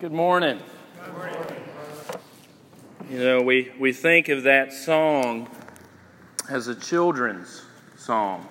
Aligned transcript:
Good 0.00 0.12
morning. 0.12 0.60
You 3.10 3.18
know, 3.18 3.42
we, 3.42 3.72
we 3.80 3.92
think 3.92 4.28
of 4.28 4.44
that 4.44 4.72
song 4.72 5.50
as 6.48 6.68
a 6.68 6.74
children's 6.76 7.64
song. 7.96 8.46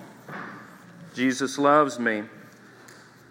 Jesus 1.14 1.56
loves 1.56 1.98
me. 1.98 2.24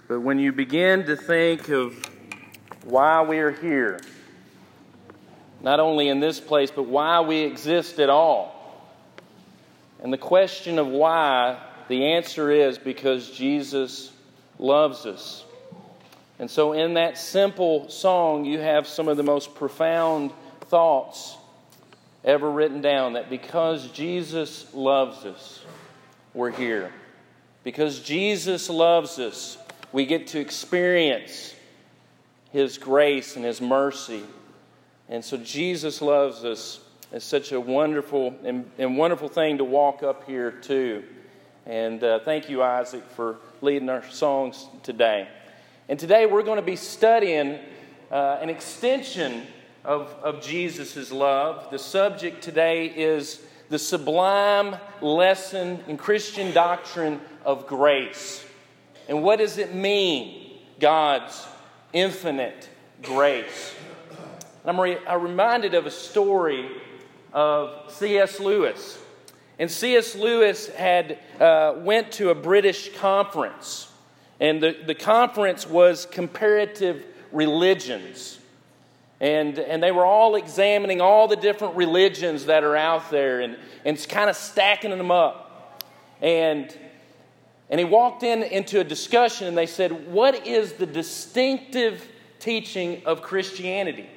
But 0.07 0.21
when 0.21 0.39
you 0.39 0.51
begin 0.51 1.05
to 1.05 1.15
think 1.15 1.69
of 1.69 1.93
why 2.85 3.21
we 3.21 3.37
are 3.37 3.51
here, 3.51 3.99
not 5.61 5.79
only 5.79 6.09
in 6.09 6.19
this 6.19 6.39
place, 6.39 6.71
but 6.71 6.87
why 6.87 7.21
we 7.21 7.41
exist 7.41 7.99
at 7.99 8.09
all, 8.09 8.89
and 10.01 10.11
the 10.11 10.17
question 10.17 10.79
of 10.79 10.87
why, 10.87 11.59
the 11.87 12.13
answer 12.13 12.49
is 12.49 12.79
because 12.79 13.29
Jesus 13.29 14.11
loves 14.57 15.05
us. 15.05 15.43
And 16.39 16.49
so, 16.49 16.73
in 16.73 16.93
that 16.95 17.17
simple 17.17 17.89
song, 17.89 18.45
you 18.45 18.59
have 18.59 18.87
some 18.87 19.07
of 19.07 19.17
the 19.17 19.23
most 19.23 19.55
profound 19.55 20.31
thoughts 20.61 21.35
ever 22.23 22.49
written 22.49 22.81
down 22.81 23.13
that 23.13 23.29
because 23.29 23.87
Jesus 23.91 24.71
loves 24.73 25.25
us, 25.25 25.63
we're 26.33 26.51
here. 26.51 26.91
Because 27.63 27.99
Jesus 28.01 28.69
loves 28.69 29.17
us, 29.17 29.57
we 29.91 30.05
get 30.05 30.27
to 30.27 30.39
experience 30.39 31.55
His 32.51 32.77
grace 32.77 33.35
and 33.35 33.43
His 33.43 33.59
mercy. 33.59 34.21
And 35.09 35.25
so, 35.25 35.37
Jesus 35.37 36.01
loves 36.03 36.45
us. 36.45 36.79
It's 37.11 37.25
such 37.25 37.51
a 37.51 37.59
wonderful 37.59 38.35
and, 38.43 38.69
and 38.77 38.97
wonderful 38.97 39.29
thing 39.29 39.57
to 39.57 39.63
walk 39.63 40.03
up 40.03 40.25
here, 40.25 40.51
too. 40.51 41.03
And 41.65 42.03
uh, 42.03 42.19
thank 42.19 42.47
you, 42.47 42.61
Isaac, 42.61 43.03
for 43.15 43.37
leading 43.61 43.89
our 43.89 44.07
songs 44.09 44.67
today. 44.83 45.27
And 45.89 45.97
today 45.97 46.25
we're 46.25 46.43
going 46.43 46.57
to 46.57 46.65
be 46.65 46.75
studying 46.75 47.59
uh, 48.11 48.39
an 48.41 48.49
extension 48.49 49.47
of, 49.85 50.13
of 50.21 50.41
Jesus' 50.41 51.13
love. 51.13 51.71
The 51.71 51.79
subject 51.79 52.43
today 52.43 52.87
is 52.87 53.41
the 53.69 53.79
sublime 53.79 54.75
lesson 55.01 55.81
in 55.87 55.95
Christian 55.95 56.53
doctrine 56.53 57.21
of 57.45 57.67
grace. 57.67 58.45
And 59.07 59.23
what 59.23 59.39
does 59.39 59.57
it 59.57 59.73
mean, 59.73 60.59
God's 60.77 61.47
infinite 61.93 62.67
grace? 63.01 63.73
I'm, 64.65 64.81
re- 64.81 64.97
I'm 65.07 65.21
reminded 65.21 65.73
of 65.73 65.85
a 65.85 65.91
story 65.91 66.69
of 67.31 67.93
C.S. 67.93 68.41
Lewis. 68.41 68.99
And 69.57 69.71
C.S. 69.71 70.15
Lewis 70.15 70.67
had 70.67 71.17
uh, 71.39 71.75
went 71.77 72.11
to 72.13 72.29
a 72.29 72.35
British 72.35 72.93
conference 72.97 73.87
and 74.39 74.61
the, 74.61 74.77
the 74.85 74.95
conference 74.95 75.67
was 75.67 76.05
comparative 76.05 77.05
religions. 77.31 78.39
And, 79.19 79.57
and 79.57 79.81
they 79.81 79.91
were 79.91 80.05
all 80.05 80.35
examining 80.35 81.01
all 81.01 81.27
the 81.27 81.35
different 81.35 81.75
religions 81.75 82.45
that 82.45 82.63
are 82.63 82.75
out 82.75 83.09
there 83.09 83.41
and, 83.41 83.57
and 83.83 84.07
kind 84.07 84.29
of 84.29 84.35
stacking 84.35 84.91
them 84.91 85.09
up. 85.09 85.83
And, 86.21 86.75
and 87.69 87.79
he 87.79 87.85
walked 87.85 88.21
in 88.21 88.43
into 88.43 88.79
a 88.79 88.83
discussion 88.83 89.47
and 89.47 89.57
they 89.57 89.65
said, 89.65 90.11
What 90.11 90.45
is 90.45 90.73
the 90.73 90.85
distinctive 90.85 92.07
teaching 92.39 93.01
of 93.05 93.23
Christianity? 93.23 94.07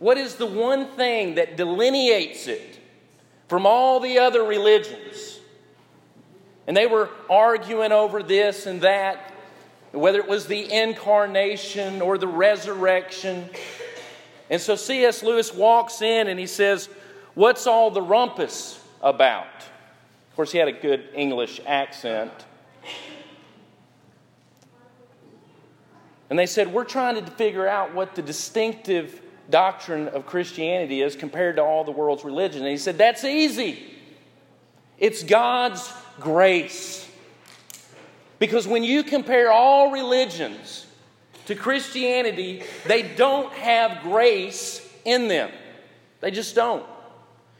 What 0.00 0.18
is 0.18 0.34
the 0.34 0.46
one 0.46 0.88
thing 0.92 1.36
that 1.36 1.56
delineates 1.56 2.48
it 2.48 2.78
from 3.48 3.66
all 3.66 4.00
the 4.00 4.18
other 4.18 4.42
religions? 4.42 5.37
And 6.68 6.76
they 6.76 6.86
were 6.86 7.08
arguing 7.30 7.92
over 7.92 8.22
this 8.22 8.66
and 8.66 8.82
that, 8.82 9.32
whether 9.92 10.18
it 10.18 10.28
was 10.28 10.46
the 10.46 10.70
incarnation 10.70 12.02
or 12.02 12.18
the 12.18 12.28
resurrection. 12.28 13.48
And 14.50 14.60
so 14.60 14.76
C.S. 14.76 15.22
Lewis 15.22 15.52
walks 15.54 16.02
in 16.02 16.28
and 16.28 16.38
he 16.38 16.46
says, 16.46 16.90
What's 17.32 17.66
all 17.66 17.90
the 17.90 18.02
rumpus 18.02 18.84
about? 19.00 19.46
Of 19.46 20.36
course, 20.36 20.52
he 20.52 20.58
had 20.58 20.68
a 20.68 20.72
good 20.72 21.08
English 21.14 21.58
accent. 21.66 22.32
And 26.28 26.38
they 26.38 26.46
said, 26.46 26.70
We're 26.70 26.84
trying 26.84 27.24
to 27.24 27.30
figure 27.30 27.66
out 27.66 27.94
what 27.94 28.14
the 28.14 28.20
distinctive 28.20 29.22
doctrine 29.48 30.08
of 30.08 30.26
Christianity 30.26 31.00
is 31.00 31.16
compared 31.16 31.56
to 31.56 31.62
all 31.62 31.84
the 31.84 31.92
world's 31.92 32.24
religion. 32.24 32.60
And 32.60 32.70
he 32.70 32.76
said, 32.76 32.98
That's 32.98 33.24
easy. 33.24 33.94
It's 34.98 35.22
God's 35.22 35.90
grace. 36.20 37.08
Because 38.38 38.66
when 38.66 38.84
you 38.84 39.02
compare 39.02 39.50
all 39.50 39.90
religions 39.90 40.86
to 41.46 41.54
Christianity, 41.54 42.62
they 42.86 43.02
don't 43.02 43.52
have 43.54 44.02
grace 44.02 44.86
in 45.04 45.28
them. 45.28 45.50
They 46.20 46.30
just 46.30 46.54
don't. 46.54 46.86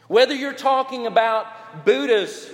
Whether 0.07 0.35
you're 0.35 0.53
talking 0.53 1.07
about 1.07 1.85
Buddha's 1.85 2.49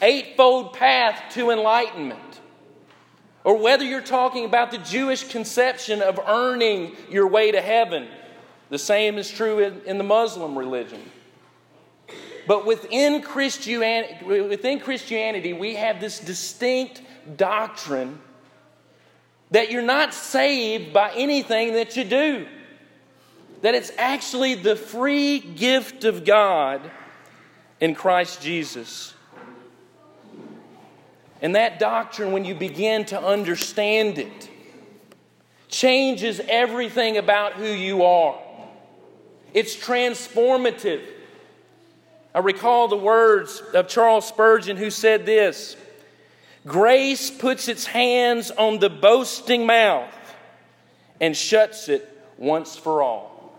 eightfold 0.00 0.74
path 0.74 1.34
to 1.34 1.50
enlightenment, 1.50 2.20
or 3.44 3.58
whether 3.58 3.84
you're 3.84 4.00
talking 4.00 4.44
about 4.44 4.70
the 4.70 4.78
Jewish 4.78 5.28
conception 5.28 6.02
of 6.02 6.18
earning 6.26 6.96
your 7.10 7.26
way 7.26 7.50
to 7.50 7.60
heaven, 7.60 8.08
the 8.68 8.78
same 8.78 9.18
is 9.18 9.30
true 9.30 9.58
in, 9.58 9.80
in 9.86 9.98
the 9.98 10.04
Muslim 10.04 10.56
religion. 10.56 11.00
But 12.46 12.66
within 12.66 13.22
Christianity, 13.22 14.24
within 14.24 14.80
Christianity, 14.80 15.52
we 15.52 15.76
have 15.76 16.00
this 16.00 16.18
distinct 16.18 17.02
doctrine 17.36 18.18
that 19.52 19.70
you're 19.70 19.82
not 19.82 20.12
saved 20.14 20.92
by 20.92 21.12
anything 21.14 21.74
that 21.74 21.96
you 21.96 22.04
do. 22.04 22.46
That 23.60 23.74
it's 23.74 23.92
actually 23.96 24.54
the 24.54 24.74
free 24.74 25.38
gift 25.38 26.04
of 26.04 26.24
God 26.24 26.90
in 27.80 27.94
Christ 27.94 28.42
Jesus. 28.42 29.14
And 31.40 31.54
that 31.54 31.78
doctrine, 31.78 32.32
when 32.32 32.44
you 32.44 32.54
begin 32.54 33.04
to 33.06 33.20
understand 33.20 34.18
it, 34.18 34.48
changes 35.68 36.40
everything 36.48 37.16
about 37.16 37.54
who 37.54 37.66
you 37.66 38.04
are. 38.04 38.40
It's 39.52 39.76
transformative. 39.76 41.02
I 42.34 42.38
recall 42.38 42.88
the 42.88 42.96
words 42.96 43.62
of 43.74 43.88
Charles 43.88 44.26
Spurgeon, 44.26 44.76
who 44.76 44.90
said 44.90 45.26
this 45.26 45.76
Grace 46.66 47.30
puts 47.30 47.68
its 47.68 47.86
hands 47.86 48.50
on 48.50 48.78
the 48.78 48.90
boasting 48.90 49.66
mouth 49.66 50.14
and 51.20 51.36
shuts 51.36 51.88
it 51.88 52.08
once 52.38 52.76
for 52.76 53.02
all. 53.02 53.52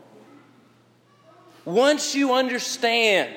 Once 1.66 2.16
you 2.16 2.34
understand 2.34 3.32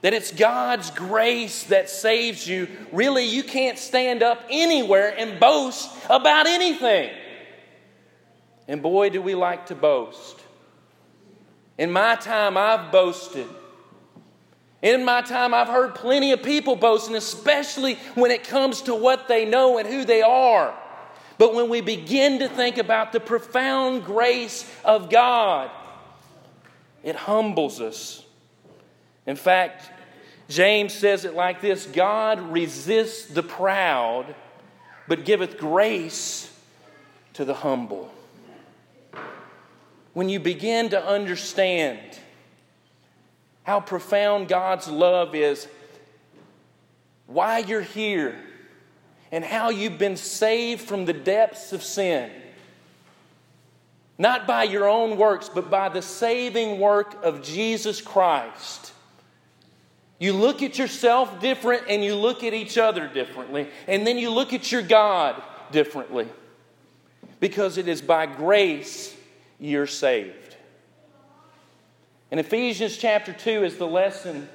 that 0.00 0.14
it's 0.14 0.32
God's 0.32 0.90
grace 0.90 1.64
that 1.64 1.90
saves 1.90 2.48
you, 2.48 2.68
really, 2.90 3.24
you 3.24 3.42
can't 3.42 3.78
stand 3.78 4.22
up 4.22 4.42
anywhere 4.48 5.14
and 5.16 5.38
boast 5.38 5.90
about 6.08 6.46
anything. 6.46 7.10
And 8.66 8.82
boy, 8.82 9.10
do 9.10 9.20
we 9.20 9.34
like 9.34 9.66
to 9.66 9.74
boast. 9.74 10.39
In 11.80 11.90
my 11.90 12.14
time, 12.14 12.58
I've 12.58 12.92
boasted. 12.92 13.48
In 14.82 15.02
my 15.02 15.22
time, 15.22 15.54
I've 15.54 15.66
heard 15.66 15.94
plenty 15.94 16.30
of 16.32 16.42
people 16.42 16.76
boasting, 16.76 17.16
especially 17.16 17.94
when 18.14 18.30
it 18.30 18.44
comes 18.44 18.82
to 18.82 18.94
what 18.94 19.28
they 19.28 19.46
know 19.46 19.78
and 19.78 19.88
who 19.88 20.04
they 20.04 20.20
are. 20.20 20.78
But 21.38 21.54
when 21.54 21.70
we 21.70 21.80
begin 21.80 22.40
to 22.40 22.48
think 22.50 22.76
about 22.76 23.12
the 23.12 23.20
profound 23.20 24.04
grace 24.04 24.70
of 24.84 25.08
God, 25.08 25.70
it 27.02 27.16
humbles 27.16 27.80
us. 27.80 28.26
In 29.26 29.36
fact, 29.36 29.90
James 30.50 30.92
says 30.92 31.24
it 31.24 31.32
like 31.32 31.62
this 31.62 31.86
God 31.86 32.40
resists 32.52 33.24
the 33.24 33.42
proud, 33.42 34.34
but 35.08 35.24
giveth 35.24 35.56
grace 35.56 36.54
to 37.32 37.46
the 37.46 37.54
humble 37.54 38.12
when 40.12 40.28
you 40.28 40.40
begin 40.40 40.90
to 40.90 41.04
understand 41.04 41.98
how 43.62 43.80
profound 43.80 44.48
God's 44.48 44.88
love 44.88 45.34
is, 45.34 45.68
why 47.26 47.58
you're 47.58 47.80
here, 47.80 48.34
and 49.30 49.44
how 49.44 49.70
you've 49.70 49.98
been 49.98 50.16
saved 50.16 50.80
from 50.80 51.04
the 51.04 51.12
depths 51.12 51.72
of 51.72 51.82
sin. 51.82 52.30
Not 54.18 54.46
by 54.46 54.64
your 54.64 54.88
own 54.88 55.16
works, 55.16 55.48
but 55.48 55.70
by 55.70 55.88
the 55.88 56.02
saving 56.02 56.80
work 56.80 57.24
of 57.24 57.42
Jesus 57.42 58.00
Christ. 58.00 58.92
You 60.18 60.34
look 60.34 60.62
at 60.62 60.78
yourself 60.78 61.40
different 61.40 61.84
and 61.88 62.04
you 62.04 62.14
look 62.14 62.44
at 62.44 62.52
each 62.52 62.76
other 62.76 63.08
differently, 63.08 63.68
and 63.86 64.06
then 64.06 64.18
you 64.18 64.30
look 64.30 64.52
at 64.52 64.70
your 64.70 64.82
God 64.82 65.40
differently. 65.70 66.28
Because 67.38 67.78
it 67.78 67.88
is 67.88 68.02
by 68.02 68.26
grace 68.26 69.16
you're 69.60 69.86
saved. 69.86 70.56
And 72.30 72.40
Ephesians 72.40 72.96
chapter 72.96 73.32
2 73.32 73.64
is 73.64 73.76
the 73.76 73.86
lesson 73.86 74.48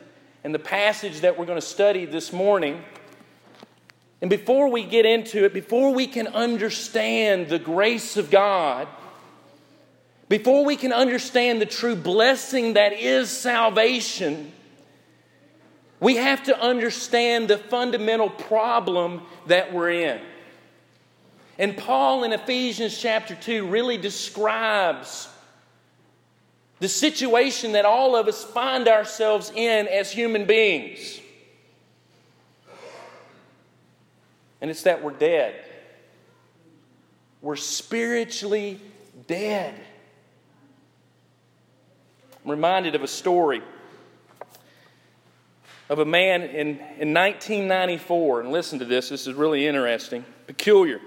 and 0.43 0.53
the 0.53 0.59
passage 0.59 1.21
that 1.21 1.37
we're 1.37 1.45
going 1.45 1.59
to 1.59 1.65
study 1.65 2.05
this 2.05 2.33
morning. 2.33 2.83
And 4.21 4.29
before 4.29 4.69
we 4.69 4.83
get 4.83 5.05
into 5.05 5.45
it, 5.45 5.53
before 5.53 5.93
we 5.93 6.07
can 6.07 6.27
understand 6.27 7.49
the 7.49 7.59
grace 7.59 8.17
of 8.17 8.31
God, 8.31 8.87
before 10.29 10.65
we 10.65 10.75
can 10.75 10.91
understand 10.91 11.61
the 11.61 11.65
true 11.65 11.95
blessing 11.95 12.73
that 12.73 12.93
is 12.93 13.29
salvation, 13.29 14.51
we 15.99 16.15
have 16.15 16.43
to 16.43 16.59
understand 16.59 17.47
the 17.47 17.57
fundamental 17.57 18.29
problem 18.29 19.21
that 19.47 19.73
we're 19.73 19.91
in. 19.91 20.21
And 21.57 21.77
Paul 21.77 22.23
in 22.23 22.33
Ephesians 22.33 22.97
chapter 22.97 23.35
2 23.35 23.67
really 23.67 23.97
describes 23.97 25.29
the 26.79 26.89
situation 26.89 27.71
that 27.73 27.85
all 27.85 28.15
of 28.15 28.27
us 28.27 28.43
find 28.43 28.87
ourselves 28.87 29.51
in 29.55 29.87
as 29.87 30.11
human 30.11 30.45
beings. 30.45 31.21
And 34.59 34.69
it's 34.69 34.83
that 34.83 35.03
we're 35.03 35.11
dead. 35.11 35.55
We're 37.41 37.55
spiritually 37.55 38.81
dead. 39.27 39.79
I'm 42.43 42.51
reminded 42.51 42.95
of 42.95 43.03
a 43.03 43.07
story 43.07 43.61
of 45.89 45.99
a 45.99 46.05
man 46.05 46.41
in, 46.41 46.67
in 46.97 47.13
1994. 47.13 48.41
And 48.41 48.51
listen 48.51 48.79
to 48.79 48.85
this, 48.85 49.09
this 49.09 49.27
is 49.27 49.33
really 49.33 49.67
interesting, 49.67 50.25
peculiar. 50.47 50.99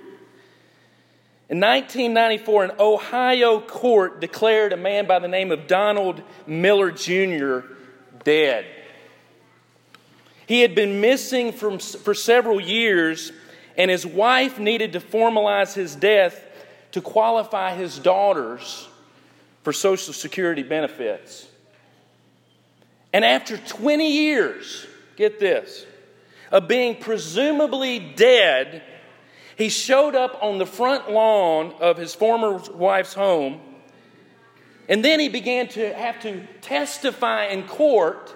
In 1.49 1.61
1994, 1.61 2.65
an 2.65 2.71
Ohio 2.79 3.59
court 3.61 4.21
declared 4.21 4.75
a 4.75 4.77
man 4.77 5.07
by 5.07 5.19
the 5.19 5.29
name 5.29 5.51
of 5.51 5.67
Donald 5.67 6.23
Miller 6.47 6.91
Jr. 6.91 7.61
dead. 8.23 8.67
He 10.47 10.61
had 10.61 10.75
been 10.75 11.01
missing 11.01 11.53
from, 11.53 11.79
for 11.79 12.13
several 12.13 12.61
years, 12.61 13.33
and 13.79 13.91
his 13.91 14.05
wife 14.05 14.59
needed 14.59 14.93
to 14.93 15.01
formalize 15.01 15.73
his 15.73 15.95
death 15.95 16.45
to 16.93 17.01
qualify 17.01 17.75
his 17.75 17.99
daughters 17.99 18.87
for 19.63 19.73
Social 19.73 20.13
Security 20.13 20.63
benefits. 20.63 21.47
And 23.13 23.25
after 23.25 23.57
20 23.57 24.11
years, 24.11 24.87
get 25.17 25.41
this, 25.41 25.87
of 26.51 26.69
being 26.69 26.97
presumably 26.97 27.99
dead, 27.99 28.83
he 29.59 29.69
showed 29.69 30.15
up 30.15 30.39
on 30.41 30.59
the 30.59 30.67
front 30.67 31.11
lawn 31.11 31.75
of 31.81 31.97
his 31.97 32.15
former 32.15 32.59
wife's 32.73 33.13
home, 33.13 33.61
and 34.89 35.05
then 35.05 35.19
he 35.19 35.29
began 35.29 35.67
to 35.69 35.93
have 35.95 36.21
to 36.23 36.47
testify 36.61 37.47
in 37.47 37.67
court 37.67 38.33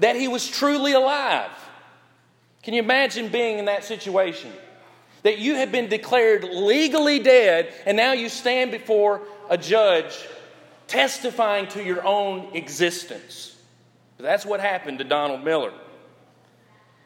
that 0.00 0.16
he 0.16 0.28
was 0.28 0.46
truly 0.46 0.92
alive. 0.92 1.50
Can 2.62 2.74
you 2.74 2.82
imagine 2.82 3.28
being 3.28 3.58
in 3.58 3.64
that 3.64 3.84
situation? 3.84 4.52
That 5.22 5.38
you 5.38 5.54
have 5.54 5.72
been 5.72 5.88
declared 5.88 6.44
legally 6.44 7.20
dead, 7.20 7.72
and 7.86 7.96
now 7.96 8.12
you 8.12 8.28
stand 8.28 8.70
before 8.70 9.22
a 9.48 9.56
judge 9.56 10.28
testifying 10.86 11.68
to 11.68 11.82
your 11.82 12.06
own 12.06 12.54
existence. 12.54 13.56
That's 14.18 14.44
what 14.44 14.60
happened 14.60 14.98
to 14.98 15.04
Donald 15.04 15.42
Miller. 15.42 15.72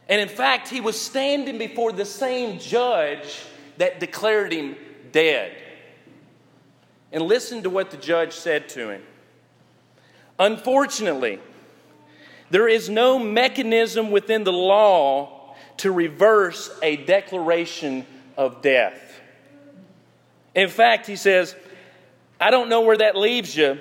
And 0.08 0.20
in 0.20 0.28
fact, 0.28 0.68
he 0.68 0.80
was 0.80 1.00
standing 1.00 1.58
before 1.58 1.92
the 1.92 2.04
same 2.04 2.58
judge 2.58 3.40
that 3.78 4.00
declared 4.00 4.52
him 4.52 4.76
dead. 5.12 5.56
And 7.12 7.22
listen 7.22 7.62
to 7.62 7.70
what 7.70 7.90
the 7.90 7.96
judge 7.96 8.32
said 8.32 8.68
to 8.70 8.90
him. 8.90 9.02
Unfortunately, 10.38 11.38
there 12.50 12.68
is 12.68 12.88
no 12.88 13.18
mechanism 13.18 14.10
within 14.10 14.44
the 14.44 14.52
law 14.52 15.54
to 15.78 15.90
reverse 15.90 16.70
a 16.82 16.96
declaration 16.96 18.06
of 18.36 18.62
death. 18.62 19.20
In 20.54 20.68
fact, 20.68 21.06
he 21.06 21.16
says, 21.16 21.56
I 22.40 22.50
don't 22.50 22.68
know 22.68 22.82
where 22.82 22.96
that 22.96 23.16
leaves 23.16 23.56
you, 23.56 23.78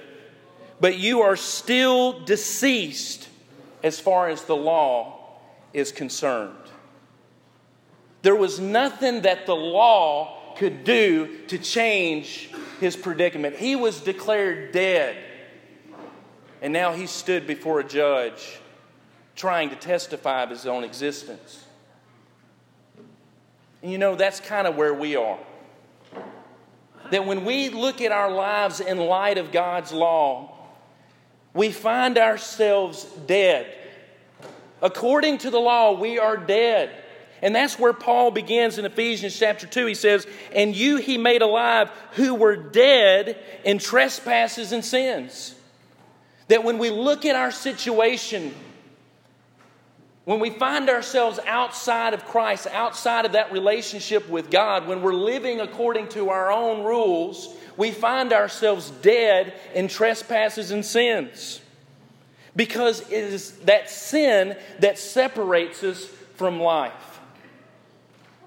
but 0.79 0.97
you 0.97 1.21
are 1.21 1.35
still 1.35 2.19
deceased 2.23 3.27
as 3.83 3.99
far 3.99 4.29
as 4.29 4.43
the 4.45 4.55
law 4.55 5.22
is 5.73 5.91
concerned. 5.91 6.55
There 8.21 8.35
was 8.35 8.59
nothing 8.59 9.23
that 9.23 9.45
the 9.45 9.55
law 9.55 10.55
could 10.55 10.83
do 10.83 11.39
to 11.47 11.57
change 11.57 12.49
his 12.79 12.95
predicament. 12.95 13.55
He 13.55 13.75
was 13.75 14.01
declared 14.01 14.71
dead. 14.71 15.17
And 16.61 16.71
now 16.71 16.93
he 16.93 17.07
stood 17.07 17.45
before 17.45 17.81
a 17.81 17.83
judge 17.83 18.59
trying 19.35 19.69
to 19.71 19.75
testify 19.75 20.43
of 20.43 20.49
his 20.49 20.65
own 20.65 20.83
existence. 20.83 21.65
And 23.81 23.91
you 23.91 23.97
know, 23.97 24.15
that's 24.15 24.39
kind 24.39 24.67
of 24.67 24.75
where 24.75 24.93
we 24.93 25.15
are. 25.15 25.39
That 27.11 27.25
when 27.25 27.43
we 27.43 27.69
look 27.69 27.99
at 27.99 28.11
our 28.11 28.31
lives 28.31 28.79
in 28.79 28.97
light 28.97 29.37
of 29.37 29.51
God's 29.51 29.91
law, 29.91 30.55
we 31.53 31.71
find 31.71 32.17
ourselves 32.17 33.03
dead. 33.27 33.82
According 34.83 35.39
to 35.39 35.49
the 35.49 35.59
law, 35.59 35.93
we 35.93 36.19
are 36.19 36.35
dead. 36.35 36.91
And 37.41 37.55
that's 37.55 37.79
where 37.79 37.93
Paul 37.93 38.31
begins 38.31 38.77
in 38.77 38.85
Ephesians 38.85 39.37
chapter 39.37 39.65
2. 39.65 39.85
He 39.85 39.95
says, 39.95 40.27
And 40.53 40.75
you 40.75 40.97
he 40.97 41.17
made 41.17 41.41
alive 41.41 41.89
who 42.11 42.35
were 42.35 42.57
dead 42.57 43.37
in 43.63 43.79
trespasses 43.79 44.73
and 44.73 44.83
sins. 44.83 45.55
That 46.49 46.65
when 46.65 46.79
we 46.79 46.89
look 46.89 47.25
at 47.25 47.37
our 47.37 47.51
situation, 47.51 48.53
when 50.25 50.41
we 50.41 50.49
find 50.49 50.89
ourselves 50.89 51.39
outside 51.47 52.13
of 52.13 52.25
Christ, 52.25 52.67
outside 52.67 53.25
of 53.25 53.31
that 53.31 53.53
relationship 53.53 54.27
with 54.27 54.51
God, 54.51 54.85
when 54.85 55.01
we're 55.01 55.13
living 55.13 55.61
according 55.61 56.09
to 56.09 56.29
our 56.29 56.51
own 56.51 56.83
rules, 56.83 57.55
we 57.77 57.91
find 57.91 58.33
ourselves 58.33 58.89
dead 58.89 59.53
in 59.73 59.87
trespasses 59.87 60.71
and 60.71 60.85
sins. 60.85 61.61
Because 62.55 63.01
it 63.01 63.11
is 63.11 63.51
that 63.59 63.89
sin 63.89 64.55
that 64.79 64.99
separates 64.99 65.83
us 65.83 66.05
from 66.35 66.59
life. 66.59 67.19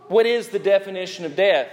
What 0.09 0.27
is 0.27 0.49
the 0.49 0.59
definition 0.59 1.25
of 1.25 1.35
death? 1.35 1.69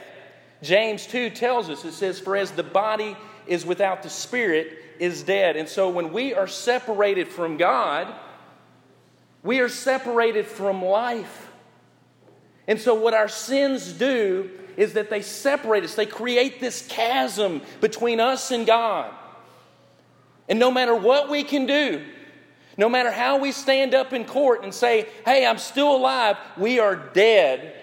James 0.63 1.06
2 1.06 1.30
tells 1.30 1.69
us 1.69 1.85
it 1.85 1.91
says, 1.91 2.19
For 2.19 2.35
as 2.35 2.51
the 2.51 2.63
body 2.63 3.15
is 3.45 3.65
without 3.65 4.01
the 4.01 4.09
spirit, 4.09 4.80
is 5.00 5.24
dead. 5.24 5.57
And 5.57 5.68
so 5.68 5.89
when 5.89 6.13
we 6.13 6.33
are 6.33 6.47
separated 6.47 7.27
from 7.27 7.57
God, 7.57 8.13
we 9.44 9.59
are 9.59 9.69
separated 9.69 10.47
from 10.47 10.83
life. 10.83 11.51
And 12.68 12.79
so, 12.79 12.95
what 12.95 13.13
our 13.13 13.27
sins 13.27 13.91
do 13.91 14.50
is 14.77 14.94
that 14.94 15.09
they 15.09 15.21
separate 15.21 15.83
us, 15.83 15.95
they 15.95 16.06
create 16.06 16.59
this 16.62 16.88
chasm 16.88 17.62
between 17.81 18.19
us 18.19 18.51
and 18.51 18.65
God. 18.65 19.13
And 20.48 20.60
no 20.60 20.72
matter 20.72 20.96
what 20.96 21.29
we 21.29 21.43
can 21.43 21.65
do, 21.65 22.05
no 22.77 22.89
matter 22.89 23.12
how 23.12 23.38
we 23.38 23.51
stand 23.51 23.94
up 23.94 24.13
in 24.13 24.25
court 24.25 24.63
and 24.63 24.74
say, 24.74 25.08
hey, 25.25 25.46
I'm 25.46 25.58
still 25.58 25.96
alive, 25.96 26.38
we 26.58 26.80
are 26.80 26.96
dead 26.96 27.75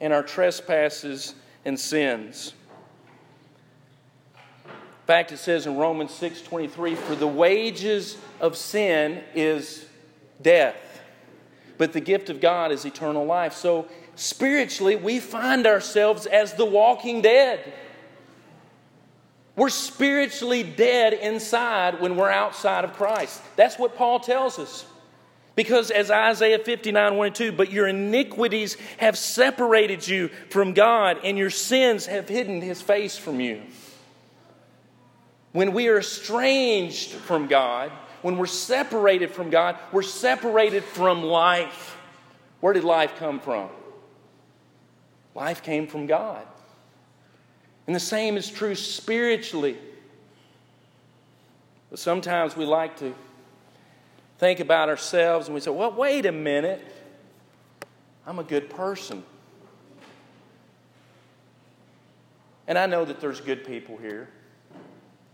in 0.00 0.12
our 0.12 0.22
trespasses 0.22 1.34
and 1.64 1.78
sins. 1.78 2.52
In 4.66 5.06
fact, 5.06 5.32
it 5.32 5.38
says 5.38 5.66
in 5.66 5.76
Romans 5.76 6.12
6:23, 6.12 6.96
for 6.96 7.14
the 7.14 7.28
wages 7.28 8.16
of 8.40 8.56
sin 8.56 9.22
is 9.34 9.84
death, 10.40 11.02
but 11.76 11.92
the 11.92 12.00
gift 12.00 12.30
of 12.30 12.40
God 12.40 12.72
is 12.72 12.86
eternal 12.86 13.26
life. 13.26 13.52
So 13.52 13.86
spiritually, 14.14 14.96
we 14.96 15.20
find 15.20 15.66
ourselves 15.66 16.24
as 16.24 16.54
the 16.54 16.64
walking 16.64 17.20
dead. 17.20 17.72
We're 19.56 19.68
spiritually 19.68 20.62
dead 20.62 21.12
inside 21.12 22.00
when 22.00 22.16
we're 22.16 22.30
outside 22.30 22.84
of 22.84 22.94
Christ. 22.94 23.40
That's 23.56 23.78
what 23.78 23.96
Paul 23.96 24.18
tells 24.20 24.58
us. 24.58 24.84
Because 25.54 25.92
as 25.92 26.10
Isaiah 26.10 26.58
59, 26.58 27.16
1 27.16 27.26
and 27.26 27.36
2, 27.36 27.52
but 27.52 27.70
your 27.70 27.86
iniquities 27.86 28.76
have 28.96 29.16
separated 29.16 30.06
you 30.06 30.28
from 30.50 30.72
God, 30.74 31.18
and 31.22 31.38
your 31.38 31.50
sins 31.50 32.06
have 32.06 32.28
hidden 32.28 32.60
his 32.60 32.82
face 32.82 33.16
from 33.16 33.38
you. 33.38 33.62
When 35.52 35.72
we 35.72 35.86
are 35.86 35.98
estranged 35.98 37.10
from 37.10 37.46
God, 37.46 37.92
when 38.22 38.36
we're 38.36 38.46
separated 38.46 39.30
from 39.30 39.50
God, 39.50 39.78
we're 39.92 40.02
separated 40.02 40.82
from 40.82 41.22
life. 41.22 41.96
Where 42.60 42.72
did 42.72 42.82
life 42.82 43.14
come 43.16 43.38
from? 43.38 43.68
Life 45.36 45.62
came 45.62 45.86
from 45.86 46.06
God. 46.06 46.44
And 47.86 47.94
the 47.94 48.00
same 48.00 48.36
is 48.36 48.50
true 48.50 48.74
spiritually. 48.74 49.76
But 51.90 51.98
sometimes 51.98 52.56
we 52.56 52.64
like 52.64 52.96
to 52.98 53.14
think 54.38 54.60
about 54.60 54.88
ourselves 54.88 55.48
and 55.48 55.54
we 55.54 55.60
say, 55.60 55.70
well, 55.70 55.92
wait 55.92 56.26
a 56.26 56.32
minute. 56.32 56.82
I'm 58.26 58.38
a 58.38 58.44
good 58.44 58.70
person. 58.70 59.22
And 62.66 62.78
I 62.78 62.86
know 62.86 63.04
that 63.04 63.20
there's 63.20 63.40
good 63.40 63.64
people 63.66 63.98
here. 63.98 64.28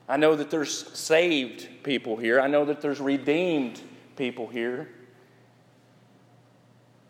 I 0.09 0.17
know 0.17 0.35
that 0.35 0.51
there's 0.51 0.89
saved 0.99 1.69
people 1.85 2.17
here. 2.17 2.41
I 2.41 2.49
know 2.49 2.65
that 2.65 2.81
there's 2.81 3.01
redeemed 3.01 3.81
people 4.17 4.49
here. 4.49 4.89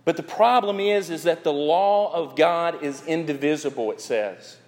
But 0.05 0.19
the 0.19 0.23
problem 0.23 0.81
is, 0.81 1.09
is 1.09 1.23
that 1.23 1.43
the 1.43 1.53
law 1.53 2.13
of 2.13 2.37
God 2.37 2.83
is 2.83 3.03
indivisible, 3.07 3.91
it 3.91 4.01
says. 4.03 4.59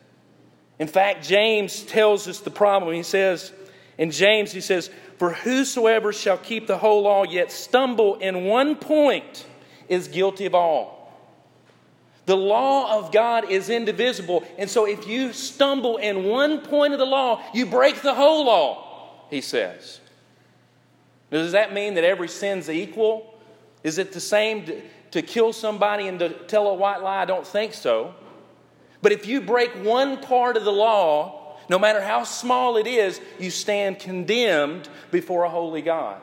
In 0.82 0.88
fact, 0.88 1.24
James 1.24 1.84
tells 1.84 2.26
us 2.26 2.40
the 2.40 2.50
problem. 2.50 2.92
He 2.92 3.04
says, 3.04 3.52
in 3.98 4.10
James, 4.10 4.50
he 4.50 4.60
says, 4.60 4.90
For 5.16 5.32
whosoever 5.32 6.12
shall 6.12 6.36
keep 6.36 6.66
the 6.66 6.76
whole 6.76 7.02
law 7.02 7.22
yet 7.22 7.52
stumble 7.52 8.16
in 8.16 8.46
one 8.46 8.74
point 8.74 9.46
is 9.88 10.08
guilty 10.08 10.44
of 10.44 10.56
all. 10.56 11.16
The 12.26 12.36
law 12.36 12.98
of 12.98 13.12
God 13.12 13.48
is 13.48 13.70
indivisible. 13.70 14.42
And 14.58 14.68
so 14.68 14.84
if 14.84 15.06
you 15.06 15.32
stumble 15.32 15.98
in 15.98 16.24
one 16.24 16.62
point 16.62 16.92
of 16.92 16.98
the 16.98 17.06
law, 17.06 17.40
you 17.54 17.66
break 17.66 18.02
the 18.02 18.14
whole 18.14 18.46
law, 18.46 19.28
he 19.30 19.40
says. 19.40 20.00
Does 21.30 21.52
that 21.52 21.72
mean 21.72 21.94
that 21.94 22.02
every 22.02 22.28
sin's 22.28 22.68
equal? 22.68 23.38
Is 23.84 23.98
it 23.98 24.10
the 24.10 24.18
same 24.18 24.82
to, 25.12 25.22
kill 25.22 25.52
somebody 25.52 26.08
and 26.08 26.18
to 26.18 26.30
tell 26.30 26.66
a 26.66 26.74
white 26.74 27.04
lie? 27.04 27.22
I 27.22 27.24
don't 27.24 27.46
think 27.46 27.72
so. 27.72 28.16
But 29.02 29.12
if 29.12 29.26
you 29.26 29.40
break 29.40 29.70
one 29.84 30.22
part 30.22 30.56
of 30.56 30.64
the 30.64 30.72
law, 30.72 31.58
no 31.68 31.78
matter 31.78 32.00
how 32.00 32.24
small 32.24 32.76
it 32.76 32.86
is, 32.86 33.20
you 33.38 33.50
stand 33.50 33.98
condemned 33.98 34.88
before 35.10 35.44
a 35.44 35.50
holy 35.50 35.82
God. 35.82 36.20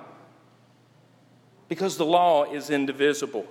Because 1.67 1.97
the 1.97 2.05
law 2.05 2.45
is 2.45 2.69
indivisible. 2.69 3.45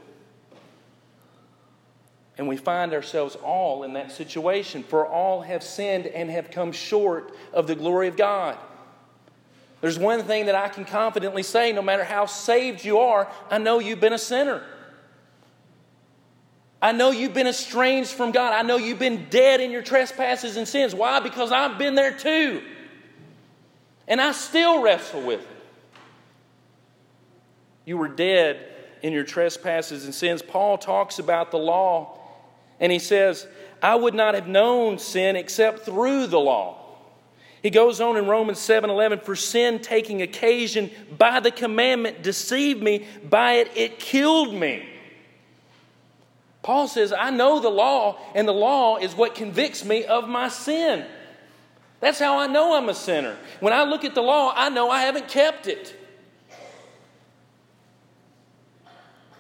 And 2.38 2.48
we 2.48 2.56
find 2.56 2.92
ourselves 2.94 3.36
all 3.36 3.82
in 3.82 3.92
that 3.94 4.12
situation. 4.12 4.82
For 4.82 5.06
all 5.06 5.42
have 5.42 5.62
sinned 5.62 6.06
and 6.06 6.30
have 6.30 6.50
come 6.50 6.72
short 6.72 7.34
of 7.52 7.66
the 7.66 7.74
glory 7.74 8.08
of 8.08 8.16
God. 8.16 8.56
There's 9.80 9.98
one 9.98 10.22
thing 10.24 10.46
that 10.46 10.54
I 10.54 10.68
can 10.68 10.84
confidently 10.84 11.42
say 11.42 11.72
no 11.72 11.82
matter 11.82 12.04
how 12.04 12.26
saved 12.26 12.84
you 12.84 12.98
are, 12.98 13.30
I 13.50 13.58
know 13.58 13.78
you've 13.78 14.00
been 14.00 14.12
a 14.12 14.18
sinner. 14.18 14.62
I 16.80 16.92
know 16.92 17.10
you've 17.10 17.34
been 17.34 17.48
estranged 17.48 18.10
from 18.10 18.30
God. 18.30 18.52
I 18.52 18.62
know 18.62 18.76
you've 18.76 19.00
been 19.00 19.26
dead 19.30 19.60
in 19.60 19.70
your 19.70 19.82
trespasses 19.82 20.56
and 20.56 20.66
sins. 20.66 20.94
Why? 20.94 21.20
Because 21.20 21.50
I've 21.50 21.76
been 21.76 21.94
there 21.94 22.16
too. 22.16 22.62
And 24.06 24.20
I 24.20 24.32
still 24.32 24.80
wrestle 24.82 25.22
with 25.22 25.40
it. 25.40 25.48
You 27.84 27.96
were 27.96 28.08
dead 28.08 28.64
in 29.02 29.12
your 29.12 29.24
trespasses 29.24 30.04
and 30.04 30.14
sins. 30.14 30.42
Paul 30.42 30.78
talks 30.78 31.18
about 31.18 31.50
the 31.50 31.58
law 31.58 32.18
and 32.80 32.92
he 32.92 32.98
says, 32.98 33.46
I 33.82 33.94
would 33.94 34.14
not 34.14 34.34
have 34.34 34.46
known 34.46 34.98
sin 34.98 35.36
except 35.36 35.80
through 35.80 36.28
the 36.28 36.38
law. 36.38 36.76
He 37.62 37.70
goes 37.70 38.00
on 38.00 38.16
in 38.16 38.26
Romans 38.26 38.60
7 38.60 38.88
11, 38.88 39.20
for 39.20 39.34
sin 39.34 39.80
taking 39.80 40.22
occasion 40.22 40.90
by 41.16 41.40
the 41.40 41.50
commandment 41.50 42.22
deceived 42.22 42.82
me, 42.82 43.06
by 43.28 43.54
it 43.54 43.70
it 43.74 43.98
killed 43.98 44.54
me. 44.54 44.88
Paul 46.68 46.86
says, 46.86 47.14
I 47.14 47.30
know 47.30 47.60
the 47.60 47.70
law, 47.70 48.18
and 48.34 48.46
the 48.46 48.52
law 48.52 48.98
is 48.98 49.14
what 49.14 49.34
convicts 49.34 49.86
me 49.86 50.04
of 50.04 50.28
my 50.28 50.48
sin. 50.50 51.06
That's 52.00 52.18
how 52.18 52.38
I 52.38 52.46
know 52.46 52.76
I'm 52.76 52.90
a 52.90 52.94
sinner. 52.94 53.38
When 53.60 53.72
I 53.72 53.84
look 53.84 54.04
at 54.04 54.14
the 54.14 54.20
law, 54.20 54.52
I 54.54 54.68
know 54.68 54.90
I 54.90 55.00
haven't 55.00 55.28
kept 55.28 55.66
it. 55.66 55.98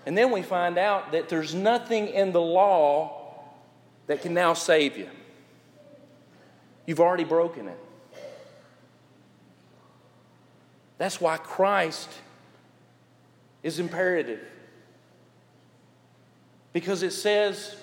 And 0.06 0.16
then 0.16 0.30
we 0.30 0.40
find 0.40 0.78
out 0.78 1.12
that 1.12 1.28
there's 1.28 1.54
nothing 1.54 2.08
in 2.08 2.32
the 2.32 2.40
law 2.40 3.42
that 4.06 4.22
can 4.22 4.32
now 4.32 4.54
save 4.54 4.96
you. 4.96 5.10
You've 6.86 6.98
already 6.98 7.24
broken 7.24 7.68
it. 7.68 7.78
That's 10.96 11.20
why 11.20 11.36
Christ 11.36 12.08
is 13.62 13.78
imperative. 13.78 14.40
Because 16.78 17.02
it 17.02 17.12
says, 17.12 17.74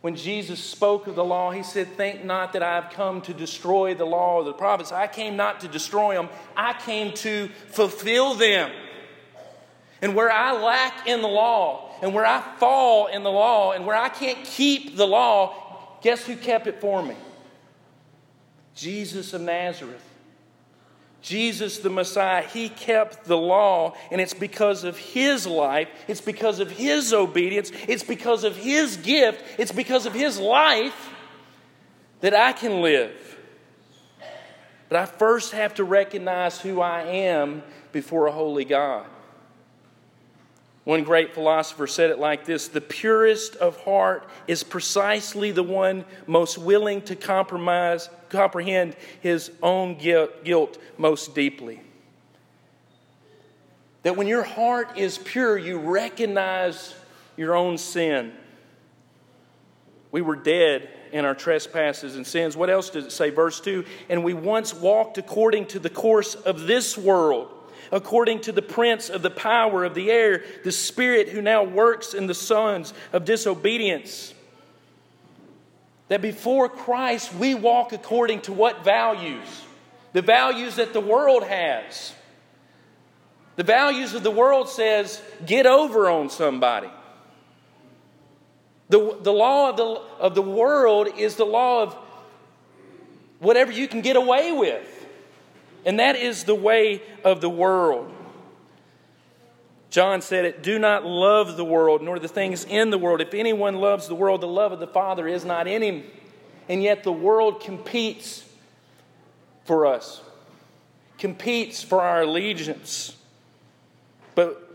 when 0.00 0.16
Jesus 0.16 0.58
spoke 0.58 1.06
of 1.06 1.16
the 1.16 1.24
law, 1.24 1.50
he 1.50 1.62
said, 1.62 1.86
Think 1.98 2.24
not 2.24 2.54
that 2.54 2.62
I 2.62 2.76
have 2.76 2.90
come 2.94 3.20
to 3.22 3.34
destroy 3.34 3.92
the 3.94 4.06
law 4.06 4.40
of 4.40 4.46
the 4.46 4.54
prophets. 4.54 4.90
I 4.90 5.06
came 5.06 5.36
not 5.36 5.60
to 5.60 5.68
destroy 5.68 6.14
them, 6.14 6.30
I 6.56 6.72
came 6.72 7.12
to 7.16 7.50
fulfill 7.66 8.36
them. 8.36 8.70
And 10.00 10.14
where 10.14 10.30
I 10.30 10.52
lack 10.52 11.06
in 11.06 11.20
the 11.20 11.28
law, 11.28 11.90
and 12.00 12.14
where 12.14 12.24
I 12.24 12.40
fall 12.58 13.08
in 13.08 13.22
the 13.22 13.30
law, 13.30 13.72
and 13.72 13.84
where 13.84 13.96
I 13.96 14.08
can't 14.08 14.42
keep 14.46 14.96
the 14.96 15.06
law, 15.06 15.66
Guess 16.00 16.24
who 16.24 16.36
kept 16.36 16.66
it 16.66 16.80
for 16.80 17.02
me? 17.02 17.16
Jesus 18.74 19.34
of 19.34 19.42
Nazareth. 19.42 20.07
Jesus 21.20 21.78
the 21.78 21.90
Messiah, 21.90 22.42
he 22.42 22.68
kept 22.68 23.24
the 23.24 23.36
law, 23.36 23.94
and 24.10 24.20
it's 24.20 24.34
because 24.34 24.84
of 24.84 24.96
his 24.96 25.46
life, 25.46 25.88
it's 26.06 26.20
because 26.20 26.60
of 26.60 26.70
his 26.70 27.12
obedience, 27.12 27.72
it's 27.88 28.04
because 28.04 28.44
of 28.44 28.56
his 28.56 28.96
gift, 28.98 29.42
it's 29.58 29.72
because 29.72 30.06
of 30.06 30.14
his 30.14 30.38
life 30.38 31.10
that 32.20 32.34
I 32.34 32.52
can 32.52 32.82
live. 32.82 33.36
But 34.88 35.00
I 35.00 35.06
first 35.06 35.52
have 35.52 35.74
to 35.74 35.84
recognize 35.84 36.60
who 36.60 36.80
I 36.80 37.02
am 37.02 37.62
before 37.92 38.26
a 38.26 38.32
holy 38.32 38.64
God. 38.64 39.06
One 40.88 41.04
great 41.04 41.34
philosopher 41.34 41.86
said 41.86 42.08
it 42.08 42.18
like 42.18 42.46
this 42.46 42.68
The 42.68 42.80
purest 42.80 43.56
of 43.56 43.78
heart 43.82 44.26
is 44.46 44.62
precisely 44.62 45.50
the 45.50 45.62
one 45.62 46.06
most 46.26 46.56
willing 46.56 47.02
to 47.02 47.14
compromise, 47.14 48.08
comprehend 48.30 48.96
his 49.20 49.50
own 49.62 49.98
guilt, 49.98 50.78
most 50.96 51.34
deeply. 51.34 51.82
That 54.02 54.16
when 54.16 54.28
your 54.28 54.44
heart 54.44 54.96
is 54.96 55.18
pure, 55.18 55.58
you 55.58 55.78
recognize 55.78 56.94
your 57.36 57.54
own 57.54 57.76
sin. 57.76 58.32
We 60.10 60.22
were 60.22 60.36
dead 60.36 60.88
in 61.12 61.26
our 61.26 61.34
trespasses 61.34 62.16
and 62.16 62.26
sins. 62.26 62.56
What 62.56 62.70
else 62.70 62.88
does 62.88 63.04
it 63.04 63.12
say? 63.12 63.28
Verse 63.28 63.60
2 63.60 63.84
And 64.08 64.24
we 64.24 64.32
once 64.32 64.72
walked 64.72 65.18
according 65.18 65.66
to 65.66 65.78
the 65.80 65.90
course 65.90 66.34
of 66.34 66.66
this 66.66 66.96
world 66.96 67.52
according 67.90 68.40
to 68.42 68.52
the 68.52 68.62
prince 68.62 69.08
of 69.08 69.22
the 69.22 69.30
power 69.30 69.84
of 69.84 69.94
the 69.94 70.10
air, 70.10 70.44
the 70.64 70.72
spirit 70.72 71.28
who 71.28 71.42
now 71.42 71.62
works 71.62 72.14
in 72.14 72.26
the 72.26 72.34
sons 72.34 72.92
of 73.12 73.24
disobedience. 73.24 74.34
That 76.08 76.22
before 76.22 76.68
Christ, 76.68 77.34
we 77.34 77.54
walk 77.54 77.92
according 77.92 78.42
to 78.42 78.52
what 78.52 78.84
values? 78.84 79.62
The 80.12 80.22
values 80.22 80.76
that 80.76 80.92
the 80.92 81.00
world 81.00 81.44
has. 81.44 82.14
The 83.56 83.64
values 83.64 84.14
of 84.14 84.22
the 84.22 84.30
world 84.30 84.68
says, 84.68 85.20
get 85.44 85.66
over 85.66 86.08
on 86.08 86.30
somebody. 86.30 86.88
The, 88.88 89.18
the 89.20 89.32
law 89.32 89.70
of 89.70 89.76
the, 89.76 89.84
of 90.18 90.34
the 90.34 90.42
world 90.42 91.08
is 91.18 91.36
the 91.36 91.44
law 91.44 91.82
of 91.82 91.94
whatever 93.38 93.70
you 93.70 93.86
can 93.86 94.00
get 94.00 94.16
away 94.16 94.52
with. 94.52 94.97
And 95.84 96.00
that 96.00 96.16
is 96.16 96.44
the 96.44 96.54
way 96.54 97.02
of 97.24 97.40
the 97.40 97.48
world. 97.48 98.12
John 99.90 100.20
said 100.20 100.44
it 100.44 100.62
do 100.62 100.78
not 100.78 101.04
love 101.04 101.56
the 101.56 101.64
world, 101.64 102.02
nor 102.02 102.18
the 102.18 102.28
things 102.28 102.64
in 102.64 102.90
the 102.90 102.98
world. 102.98 103.20
If 103.20 103.34
anyone 103.34 103.76
loves 103.76 104.08
the 104.08 104.14
world, 104.14 104.40
the 104.40 104.48
love 104.48 104.72
of 104.72 104.80
the 104.80 104.86
Father 104.86 105.26
is 105.26 105.44
not 105.44 105.66
in 105.66 105.82
him. 105.82 106.04
And 106.68 106.82
yet 106.82 107.02
the 107.02 107.12
world 107.12 107.60
competes 107.60 108.44
for 109.64 109.86
us, 109.86 110.20
competes 111.16 111.82
for 111.82 112.02
our 112.02 112.22
allegiance. 112.22 113.16
But 114.34 114.68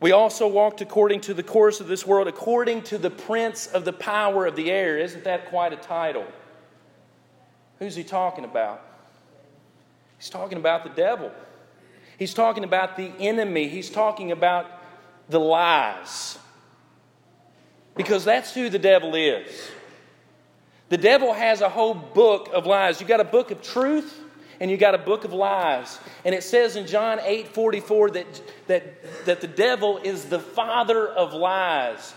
we 0.00 0.10
also 0.10 0.48
walked 0.48 0.80
according 0.80 1.20
to 1.22 1.34
the 1.34 1.44
course 1.44 1.80
of 1.80 1.86
this 1.86 2.04
world, 2.04 2.26
according 2.26 2.82
to 2.84 2.98
the 2.98 3.10
prince 3.10 3.68
of 3.68 3.84
the 3.84 3.92
power 3.92 4.46
of 4.46 4.56
the 4.56 4.70
air. 4.70 4.98
Isn't 4.98 5.24
that 5.24 5.46
quite 5.46 5.72
a 5.72 5.76
title? 5.76 6.26
Who's 7.78 7.94
he 7.94 8.02
talking 8.02 8.44
about? 8.44 8.84
He's 10.22 10.30
talking 10.30 10.56
about 10.56 10.84
the 10.84 10.90
devil. 10.90 11.32
He's 12.16 12.32
talking 12.32 12.62
about 12.62 12.96
the 12.96 13.10
enemy. 13.18 13.66
He's 13.66 13.90
talking 13.90 14.30
about 14.30 14.70
the 15.28 15.40
lies. 15.40 16.38
Because 17.96 18.24
that's 18.24 18.54
who 18.54 18.70
the 18.70 18.78
devil 18.78 19.16
is. 19.16 19.50
The 20.90 20.96
devil 20.96 21.32
has 21.32 21.60
a 21.60 21.68
whole 21.68 21.94
book 21.94 22.50
of 22.54 22.66
lies. 22.66 23.00
You 23.00 23.06
got 23.08 23.18
a 23.18 23.24
book 23.24 23.50
of 23.50 23.62
truth 23.62 24.16
and 24.60 24.70
you 24.70 24.76
got 24.76 24.94
a 24.94 24.98
book 24.98 25.24
of 25.24 25.32
lies. 25.32 25.98
And 26.24 26.36
it 26.36 26.44
says 26.44 26.76
in 26.76 26.86
John 26.86 27.18
8 27.20 27.48
44 27.48 28.10
that, 28.10 28.42
that, 28.68 29.24
that 29.26 29.40
the 29.40 29.48
devil 29.48 29.98
is 29.98 30.26
the 30.26 30.38
father 30.38 31.08
of 31.08 31.32
lies. 31.32 32.14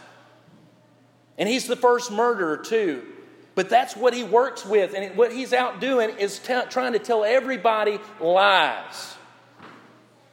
And 1.39 1.49
he's 1.49 1.65
the 1.65 1.75
first 1.75 2.11
murderer, 2.11 2.57
too. 2.57 3.14
But 3.55 3.69
that's 3.69 3.95
what 3.95 4.13
he 4.13 4.23
works 4.23 4.65
with. 4.65 4.93
And 4.93 5.15
what 5.17 5.31
he's 5.31 5.53
out 5.53 5.79
doing 5.79 6.11
is 6.19 6.39
t- 6.39 6.59
trying 6.69 6.93
to 6.93 6.99
tell 6.99 7.23
everybody 7.23 7.99
lies. 8.19 9.15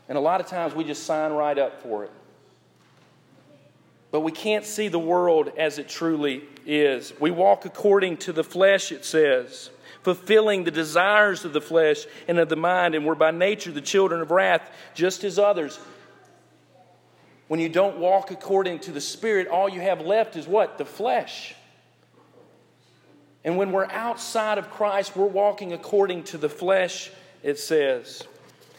And 0.09 0.19
a 0.19 0.21
lot 0.21 0.41
of 0.41 0.49
times 0.49 0.75
we 0.75 0.85
just 0.85 1.05
sign 1.05 1.33
right 1.33 1.57
up 1.57 1.83
for 1.83 2.05
it. 2.05 2.11
But 4.11 4.21
we 4.21 4.33
can't 4.33 4.67
see 4.67 4.89
the 4.89 4.99
world 4.99 5.53
as 5.57 5.79
it 5.79 5.89
truly 5.89 6.43
is. 6.67 7.15
We 7.19 7.31
walk 7.31 7.65
according 7.65 8.19
to 8.19 8.33
the 8.33 8.45
flesh, 8.45 8.93
it 8.93 9.05
says, 9.05 9.71
fulfilling 10.03 10.65
the 10.65 10.71
desires 10.71 11.45
of 11.45 11.53
the 11.53 11.61
flesh 11.61 12.05
and 12.29 12.39
of 12.39 12.49
the 12.49 12.57
mind, 12.57 12.95
and 12.95 13.07
we're 13.07 13.15
by 13.15 13.31
nature 13.31 13.71
the 13.71 13.81
children 13.81 14.21
of 14.21 14.31
wrath, 14.31 14.69
just 14.95 15.25
as 15.25 15.39
others. 15.39 15.79
When 17.49 17.61
you 17.61 17.69
don't 17.69 17.99
walk 17.99 18.31
according 18.31 18.81
to 18.81 18.93
the 18.93 19.01
Spirit, 19.01 19.49
all 19.49 19.69
you 19.69 19.81
have 19.81 20.01
left 20.01 20.37
is 20.37 20.47
what? 20.47 20.77
The 20.77 20.85
flesh. 20.85 21.55
And 23.45 23.57
when 23.57 23.73
we're 23.73 23.87
outside 23.87 24.59
of 24.59 24.71
Christ, 24.71 25.17
we're 25.17 25.27
walking 25.27 25.73
according 25.73 26.25
to 26.25 26.39
the 26.39 26.49
flesh, 26.49 27.11
it 27.43 27.59
says. 27.59 28.23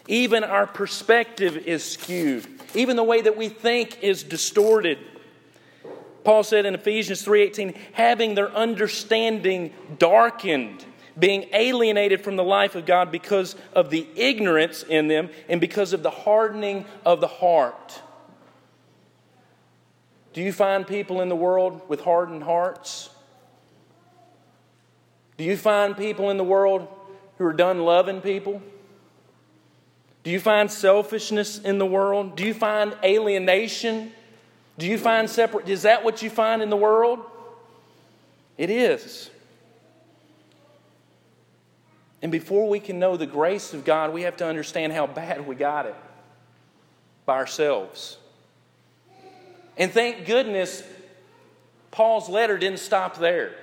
Even 0.08 0.44
our 0.44 0.68
perspective 0.68 1.58
is 1.58 1.84
skewed. 1.84 2.46
Even 2.74 2.96
the 2.96 3.04
way 3.04 3.22
that 3.22 3.38
we 3.38 3.50
think 3.50 4.02
is 4.02 4.24
distorted. 4.24 4.98
Paul 6.24 6.44
said 6.44 6.66
in 6.66 6.76
Ephesians 6.76 7.22
3:18, 7.24 7.74
having 7.94 8.36
their 8.36 8.52
understanding 8.52 9.74
darkened, 10.00 10.86
being 11.20 11.50
alienated 11.54 12.24
from 12.24 12.38
the 12.38 12.44
life 12.44 12.76
of 12.76 12.86
God 12.86 13.12
because 13.12 13.56
of 13.74 13.90
the 13.90 14.08
ignorance 14.16 14.84
in 14.84 15.10
them 15.10 15.30
and 15.50 15.60
because 15.60 15.94
of 15.94 16.04
the 16.04 16.10
hardening 16.10 16.86
of 17.06 17.20
the 17.20 17.28
heart. 17.28 18.02
Do 20.32 20.42
you 20.42 20.52
find 20.52 20.88
people 20.88 21.22
in 21.22 21.30
the 21.30 21.36
world 21.36 21.82
with 21.88 22.02
hardened 22.02 22.44
hearts? 22.44 23.10
Do 25.44 25.50
you 25.50 25.58
find 25.58 25.98
people 25.98 26.30
in 26.30 26.38
the 26.38 26.44
world 26.46 26.88
who 27.38 27.44
are 27.44 27.52
done 27.52 27.80
loving 27.84 28.22
people? 28.22 28.62
Do 30.24 30.32
you 30.32 30.40
find 30.40 30.72
selfishness 30.72 31.60
in 31.60 31.80
the 31.80 31.86
world? 31.86 32.38
Do 32.38 32.46
you 32.46 32.54
find 32.54 32.96
alienation? 33.04 34.14
Do 34.78 34.88
you 34.88 34.98
find 34.98 35.30
separate? 35.30 35.68
Is 35.68 35.82
that 35.82 36.06
what 36.06 36.22
you 36.22 36.30
find 36.30 36.62
in 36.62 36.70
the 36.70 36.78
world? 36.78 37.20
It 38.58 38.70
is. 38.70 39.32
And 42.22 42.32
before 42.32 42.70
we 42.70 42.80
can 42.80 42.98
know 42.98 43.18
the 43.18 43.28
grace 43.28 43.74
of 43.74 43.84
God, 43.84 44.14
we 44.14 44.22
have 44.22 44.38
to 44.38 44.48
understand 44.48 44.94
how 44.94 45.08
bad 45.08 45.46
we 45.46 45.56
got 45.56 45.88
it 45.88 45.96
by 47.26 47.36
ourselves. 47.36 48.16
And 49.76 49.92
thank 49.92 50.26
goodness 50.26 50.84
Paul's 51.92 52.30
letter 52.30 52.58
didn't 52.58 52.80
stop 52.80 53.18
there. 53.18 53.56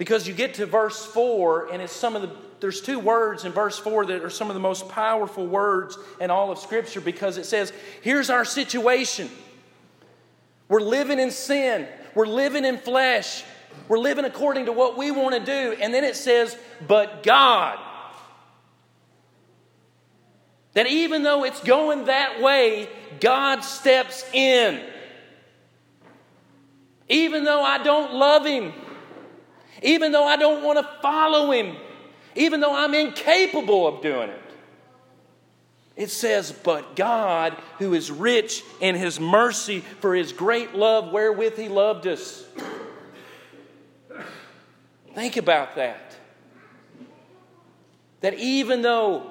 Because 0.00 0.26
you 0.26 0.32
get 0.32 0.54
to 0.54 0.64
verse 0.64 1.04
4, 1.04 1.72
and 1.72 1.82
it's 1.82 1.92
some 1.92 2.16
of 2.16 2.22
the, 2.22 2.30
there's 2.60 2.80
two 2.80 2.98
words 2.98 3.44
in 3.44 3.52
verse 3.52 3.78
4 3.78 4.06
that 4.06 4.24
are 4.24 4.30
some 4.30 4.48
of 4.48 4.54
the 4.54 4.60
most 4.60 4.88
powerful 4.88 5.46
words 5.46 5.98
in 6.22 6.30
all 6.30 6.50
of 6.50 6.58
Scripture 6.58 7.02
because 7.02 7.36
it 7.36 7.44
says, 7.44 7.70
Here's 8.00 8.30
our 8.30 8.46
situation. 8.46 9.28
We're 10.70 10.80
living 10.80 11.18
in 11.18 11.30
sin, 11.30 11.86
we're 12.14 12.24
living 12.24 12.64
in 12.64 12.78
flesh, 12.78 13.44
we're 13.88 13.98
living 13.98 14.24
according 14.24 14.64
to 14.64 14.72
what 14.72 14.96
we 14.96 15.10
want 15.10 15.34
to 15.34 15.44
do. 15.44 15.76
And 15.78 15.92
then 15.92 16.02
it 16.02 16.16
says, 16.16 16.56
But 16.88 17.22
God. 17.22 17.78
That 20.72 20.86
even 20.86 21.24
though 21.24 21.44
it's 21.44 21.60
going 21.60 22.06
that 22.06 22.40
way, 22.40 22.88
God 23.20 23.60
steps 23.60 24.24
in. 24.32 24.80
Even 27.10 27.44
though 27.44 27.62
I 27.62 27.82
don't 27.82 28.14
love 28.14 28.46
Him, 28.46 28.72
even 29.82 30.12
though 30.12 30.24
I 30.24 30.36
don't 30.36 30.62
want 30.62 30.78
to 30.78 30.88
follow 31.02 31.50
him, 31.50 31.76
even 32.34 32.60
though 32.60 32.74
I'm 32.74 32.94
incapable 32.94 33.86
of 33.86 34.02
doing 34.02 34.30
it. 34.30 34.42
It 35.96 36.10
says, 36.10 36.52
But 36.52 36.96
God, 36.96 37.56
who 37.78 37.94
is 37.94 38.10
rich 38.10 38.62
in 38.80 38.94
his 38.94 39.20
mercy 39.20 39.80
for 40.00 40.14
his 40.14 40.32
great 40.32 40.74
love 40.74 41.12
wherewith 41.12 41.56
he 41.56 41.68
loved 41.68 42.06
us. 42.06 42.44
Think 45.14 45.36
about 45.36 45.76
that. 45.76 46.16
That 48.20 48.34
even 48.34 48.82
though 48.82 49.30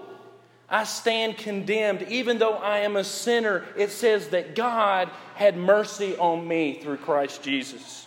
I 0.69 0.83
stand 0.83 1.37
condemned, 1.37 2.03
even 2.03 2.37
though 2.37 2.55
I 2.55 2.79
am 2.79 2.97
a 2.97 3.03
sinner, 3.03 3.65
it 3.77 3.91
says 3.91 4.29
that 4.29 4.55
God 4.55 5.09
had 5.35 5.57
mercy 5.57 6.17
on 6.17 6.47
me 6.47 6.79
through 6.81 6.97
Christ 6.97 7.41
Jesus 7.41 8.05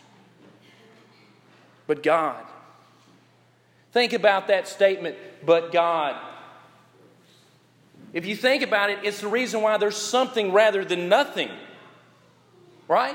but 1.92 2.02
God. 2.02 2.42
Think 3.92 4.14
about 4.14 4.46
that 4.46 4.66
statement, 4.66 5.14
but 5.44 5.72
God. 5.72 6.16
If 8.14 8.24
you 8.24 8.34
think 8.34 8.62
about 8.62 8.88
it, 8.88 9.00
it's 9.02 9.20
the 9.20 9.28
reason 9.28 9.60
why 9.60 9.76
there's 9.76 9.98
something 9.98 10.52
rather 10.52 10.86
than 10.86 11.10
nothing. 11.10 11.50
Right? 12.88 13.14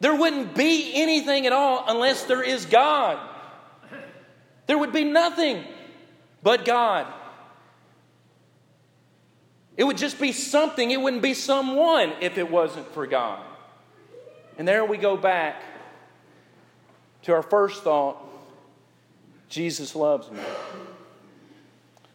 There 0.00 0.12
wouldn't 0.12 0.56
be 0.56 0.90
anything 0.94 1.46
at 1.46 1.52
all 1.52 1.84
unless 1.86 2.24
there 2.24 2.42
is 2.42 2.66
God. 2.66 3.16
There 4.66 4.76
would 4.76 4.92
be 4.92 5.04
nothing 5.04 5.62
but 6.42 6.64
God. 6.64 7.06
It 9.76 9.84
would 9.84 9.98
just 9.98 10.18
be 10.18 10.32
something, 10.32 10.90
it 10.90 11.00
wouldn't 11.00 11.22
be 11.22 11.34
someone 11.34 12.12
if 12.20 12.38
it 12.38 12.50
wasn't 12.50 12.92
for 12.92 13.06
God. 13.06 13.40
And 14.58 14.66
there 14.66 14.84
we 14.84 14.96
go 14.96 15.16
back 15.16 15.62
to 17.24 17.32
our 17.32 17.42
first 17.42 17.82
thought 17.82 18.16
Jesus 19.48 19.94
loves 19.94 20.30
me. 20.30 20.40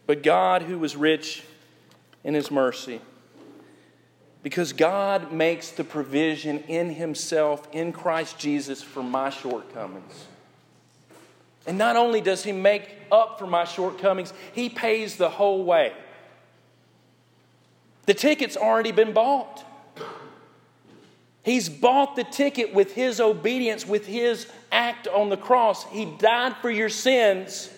But 0.05 0.23
God, 0.23 0.63
who 0.63 0.79
was 0.79 0.95
rich 0.95 1.43
in 2.23 2.33
his 2.33 2.49
mercy, 2.49 3.01
because 4.41 4.73
God 4.73 5.31
makes 5.31 5.71
the 5.71 5.83
provision 5.83 6.59
in 6.67 6.91
himself, 6.91 7.67
in 7.71 7.91
Christ 7.91 8.39
Jesus, 8.39 8.81
for 8.81 9.03
my 9.03 9.29
shortcomings. 9.29 10.25
And 11.67 11.77
not 11.77 11.95
only 11.95 12.21
does 12.21 12.43
he 12.43 12.51
make 12.51 12.89
up 13.11 13.37
for 13.37 13.45
my 13.45 13.65
shortcomings, 13.65 14.33
he 14.53 14.69
pays 14.69 15.17
the 15.17 15.29
whole 15.29 15.63
way. 15.63 15.93
The 18.05 18.13
ticket's 18.13 18.57
already 18.57 18.91
been 18.91 19.13
bought. 19.13 19.63
He's 21.43 21.69
bought 21.69 22.15
the 22.15 22.23
ticket 22.23 22.73
with 22.73 22.93
his 22.93 23.19
obedience, 23.19 23.88
with 23.88 24.06
his 24.06 24.47
act 24.71 25.08
on 25.08 25.30
the 25.30 25.38
cross. 25.38 25.86
He 25.86 26.06
died 26.06 26.56
for 26.58 26.69
your 26.69 26.89
sins. 26.89 27.71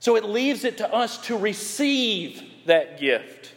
So 0.00 0.16
it 0.16 0.24
leaves 0.24 0.64
it 0.64 0.78
to 0.78 0.92
us 0.92 1.18
to 1.26 1.36
receive 1.36 2.42
that 2.66 2.98
gift. 2.98 3.52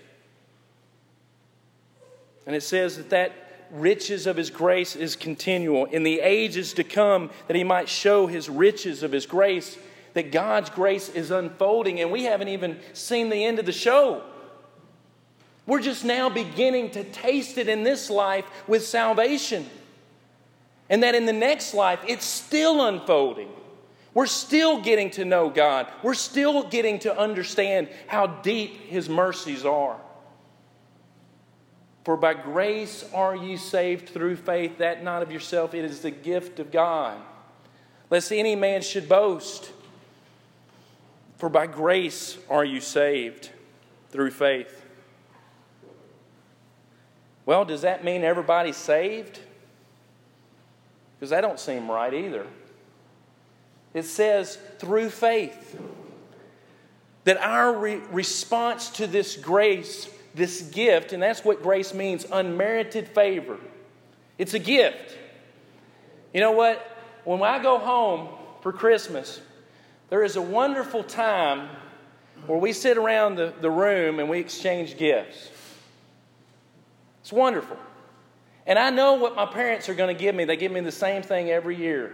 And 2.46 2.56
it 2.56 2.64
says 2.64 2.98
that 2.98 3.10
that 3.12 3.32
riches 3.72 4.26
of 4.26 4.36
his 4.36 4.50
grace 4.50 4.96
is 4.96 5.16
continual 5.16 5.86
in 5.86 6.04
the 6.04 6.20
ages 6.22 6.74
to 6.74 6.84
come 6.84 7.30
that 7.48 7.56
he 7.56 7.64
might 7.64 7.88
show 7.88 8.26
his 8.26 8.50
riches 8.50 9.04
of 9.04 9.12
his 9.12 9.26
grace 9.26 9.78
that 10.14 10.32
God's 10.32 10.70
grace 10.72 11.10
is 11.10 11.30
unfolding 11.32 12.00
and 12.00 12.12
we 12.12 12.24
haven't 12.24 12.48
even 12.48 12.80
seen 12.94 13.30
the 13.30 13.46
end 13.46 13.60
of 13.60 13.66
the 13.66 13.72
show. 13.72 14.24
We're 15.70 15.82
just 15.82 16.04
now 16.04 16.30
beginning 16.30 16.90
to 16.92 17.04
taste 17.04 17.60
it 17.60 17.70
in 17.70 17.84
this 17.84 18.10
life 18.10 18.46
with 18.68 18.84
salvation. 18.84 19.70
And 20.90 21.04
that 21.04 21.14
in 21.14 21.28
the 21.28 21.32
next 21.32 21.76
life, 21.76 22.00
it's 22.08 22.26
still 22.26 22.88
unfolding. 22.88 23.50
We're 24.16 24.26
still 24.26 24.82
getting 24.82 25.12
to 25.12 25.26
know 25.26 25.48
God. 25.52 25.86
We're 26.02 26.16
still 26.16 26.68
getting 26.68 26.98
to 27.00 27.16
understand 27.16 27.88
how 28.08 28.26
deep 28.26 28.88
His 28.88 29.08
mercies 29.08 29.64
are. 29.64 29.98
For 32.04 32.18
by 32.18 32.34
grace 32.34 33.06
are 33.14 33.36
ye 33.36 33.56
saved 33.56 34.10
through 34.10 34.38
faith, 34.38 34.80
that 34.80 35.04
not 35.04 35.22
of 35.22 35.32
yourself, 35.32 35.76
it 35.76 35.86
is 35.86 36.00
the 36.00 36.10
gift 36.10 36.60
of 36.60 36.72
God. 36.72 37.22
Lest 38.10 38.32
any 38.32 38.56
man 38.56 38.82
should 38.82 39.08
boast. 39.08 39.72
For 41.38 41.48
by 41.48 41.68
grace 41.68 42.40
are 42.50 42.66
you 42.66 42.82
saved 42.82 43.52
through 44.10 44.32
faith. 44.32 44.88
Well, 47.50 47.66
does 47.66 47.82
that 47.82 48.04
mean 48.04 48.24
everybody's 48.24 48.78
saved? 48.78 49.40
Because 51.16 51.32
that 51.32 51.42
don't 51.42 51.60
seem 51.60 51.90
right 51.90 52.14
either. 52.14 52.46
It 53.92 54.04
says 54.04 54.60
through 54.78 55.10
faith 55.10 55.76
that 57.24 57.38
our 57.38 57.74
re- 57.76 58.02
response 58.12 58.92
to 58.92 59.08
this 59.08 59.36
grace, 59.36 60.08
this 60.36 60.62
gift, 60.62 61.12
and 61.12 61.24
that's 61.24 61.44
what 61.44 61.64
grace 61.64 61.92
means 61.92 62.24
unmerited 62.32 63.08
favor. 63.08 63.58
It's 64.38 64.54
a 64.54 64.60
gift. 64.60 65.18
You 66.36 66.42
know 66.42 66.52
what? 66.52 66.86
When 67.24 67.42
I 67.42 67.58
go 67.64 67.80
home 67.80 68.30
for 68.62 68.72
Christmas, 68.72 69.42
there 70.12 70.22
is 70.24 70.36
a 70.36 70.42
wonderful 70.44 71.04
time 71.04 71.68
where 72.46 72.60
we 72.60 72.74
sit 72.74 72.96
around 72.96 73.38
the, 73.38 73.56
the 73.60 73.72
room 73.72 74.20
and 74.20 74.30
we 74.30 74.38
exchange 74.38 74.98
gifts. 75.00 75.50
It's 77.30 77.34
wonderful. 77.36 77.78
And 78.66 78.80
I 78.80 78.90
know 78.90 79.14
what 79.14 79.36
my 79.36 79.46
parents 79.46 79.88
are 79.88 79.94
going 79.94 80.08
to 80.16 80.20
give 80.20 80.34
me. 80.34 80.46
They 80.46 80.58
give 80.58 80.72
me 80.72 80.80
the 80.80 80.92
same 80.92 81.22
thing 81.22 81.52
every 81.52 81.76
year 81.76 82.12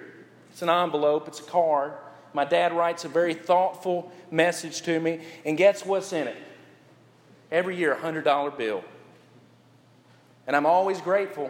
it's 0.52 0.62
an 0.62 0.70
envelope, 0.70 1.30
it's 1.30 1.40
a 1.40 1.44
card. 1.44 1.94
My 2.34 2.44
dad 2.44 2.74
writes 2.74 3.06
a 3.06 3.08
very 3.08 3.34
thoughtful 3.34 4.12
message 4.30 4.82
to 4.82 5.00
me. 5.00 5.22
And 5.46 5.58
guess 5.58 5.86
what's 5.86 6.12
in 6.12 6.28
it? 6.28 6.36
Every 7.50 7.78
year, 7.78 7.94
a 7.94 7.98
$100 7.98 8.58
bill. 8.58 8.84
And 10.48 10.54
I'm 10.54 10.66
always 10.66 11.00
grateful. 11.00 11.50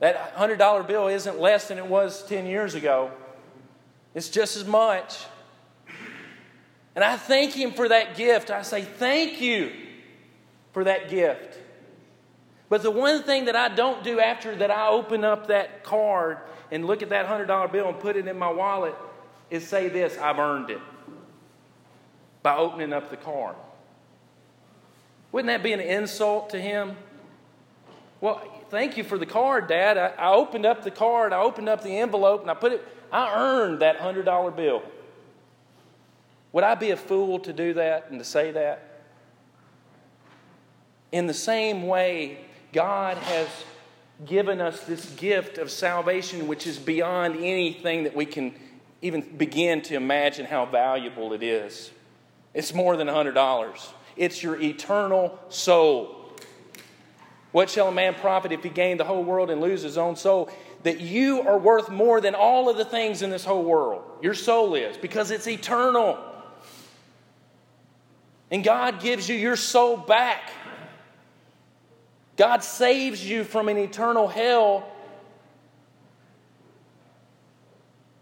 That 0.00 0.36
$100 0.36 0.86
bill 0.86 1.08
isn't 1.08 1.40
less 1.40 1.68
than 1.68 1.78
it 1.78 1.86
was 1.86 2.26
10 2.26 2.44
years 2.44 2.74
ago, 2.74 3.10
it's 4.14 4.28
just 4.28 4.58
as 4.58 4.66
much. 4.66 5.16
And 6.94 7.02
I 7.02 7.16
thank 7.16 7.54
him 7.54 7.72
for 7.72 7.88
that 7.88 8.16
gift. 8.18 8.50
I 8.50 8.60
say, 8.60 8.82
Thank 8.82 9.40
you. 9.40 9.72
for 10.72 10.84
that 10.84 11.08
gift. 11.08 11.60
But 12.72 12.82
the 12.82 12.90
one 12.90 13.22
thing 13.22 13.44
that 13.44 13.54
I 13.54 13.68
don't 13.68 14.02
do 14.02 14.18
after 14.18 14.56
that 14.56 14.70
I 14.70 14.88
open 14.88 15.24
up 15.24 15.48
that 15.48 15.84
card 15.84 16.38
and 16.70 16.86
look 16.86 17.02
at 17.02 17.10
that 17.10 17.26
$100 17.26 17.70
bill 17.70 17.86
and 17.86 18.00
put 18.00 18.16
it 18.16 18.26
in 18.26 18.38
my 18.38 18.50
wallet 18.50 18.94
is 19.50 19.68
say 19.68 19.90
this 19.90 20.16
I've 20.16 20.38
earned 20.38 20.70
it 20.70 20.80
by 22.42 22.56
opening 22.56 22.94
up 22.94 23.10
the 23.10 23.18
card. 23.18 23.56
Wouldn't 25.32 25.48
that 25.48 25.62
be 25.62 25.74
an 25.74 25.80
insult 25.80 26.48
to 26.48 26.58
him? 26.58 26.96
Well, 28.22 28.42
thank 28.70 28.96
you 28.96 29.04
for 29.04 29.18
the 29.18 29.26
card, 29.26 29.68
Dad. 29.68 29.98
I, 29.98 30.30
I 30.30 30.32
opened 30.32 30.64
up 30.64 30.82
the 30.82 30.90
card, 30.90 31.34
I 31.34 31.42
opened 31.42 31.68
up 31.68 31.82
the 31.82 31.98
envelope, 31.98 32.40
and 32.40 32.50
I 32.50 32.54
put 32.54 32.72
it, 32.72 32.88
I 33.12 33.34
earned 33.38 33.80
that 33.80 33.98
$100 33.98 34.56
bill. 34.56 34.82
Would 36.52 36.64
I 36.64 36.74
be 36.74 36.90
a 36.90 36.96
fool 36.96 37.38
to 37.40 37.52
do 37.52 37.74
that 37.74 38.06
and 38.08 38.18
to 38.18 38.24
say 38.24 38.50
that? 38.52 39.02
In 41.12 41.26
the 41.26 41.34
same 41.34 41.86
way, 41.86 42.46
God 42.72 43.16
has 43.18 43.48
given 44.26 44.60
us 44.60 44.84
this 44.84 45.10
gift 45.16 45.58
of 45.58 45.70
salvation, 45.70 46.46
which 46.48 46.66
is 46.66 46.78
beyond 46.78 47.36
anything 47.36 48.04
that 48.04 48.14
we 48.14 48.24
can 48.24 48.54
even 49.00 49.20
begin 49.36 49.82
to 49.82 49.94
imagine 49.94 50.46
how 50.46 50.64
valuable 50.64 51.32
it 51.32 51.42
is. 51.42 51.90
It's 52.54 52.72
more 52.72 52.96
than 52.96 53.08
$100, 53.08 53.92
it's 54.16 54.42
your 54.42 54.60
eternal 54.60 55.38
soul. 55.48 56.18
What 57.50 57.68
shall 57.68 57.88
a 57.88 57.92
man 57.92 58.14
profit 58.14 58.52
if 58.52 58.62
he 58.62 58.70
gain 58.70 58.96
the 58.96 59.04
whole 59.04 59.22
world 59.22 59.50
and 59.50 59.60
lose 59.60 59.82
his 59.82 59.98
own 59.98 60.16
soul? 60.16 60.50
That 60.84 61.00
you 61.00 61.42
are 61.42 61.58
worth 61.58 61.90
more 61.90 62.20
than 62.20 62.34
all 62.34 62.70
of 62.70 62.76
the 62.76 62.84
things 62.84 63.22
in 63.22 63.30
this 63.30 63.44
whole 63.44 63.62
world. 63.62 64.02
Your 64.22 64.34
soul 64.34 64.74
is, 64.74 64.96
because 64.96 65.30
it's 65.30 65.46
eternal. 65.46 66.18
And 68.50 68.64
God 68.64 69.00
gives 69.00 69.28
you 69.28 69.36
your 69.36 69.56
soul 69.56 69.96
back. 69.96 70.50
God 72.36 72.64
saves 72.64 73.28
you 73.28 73.44
from 73.44 73.68
an 73.68 73.76
eternal 73.76 74.28
hell. 74.28 74.88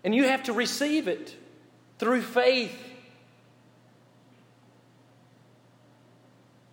And 0.02 0.14
you 0.14 0.24
have 0.24 0.44
to 0.44 0.52
receive 0.52 1.08
it 1.08 1.36
through 1.98 2.22
faith. 2.22 2.76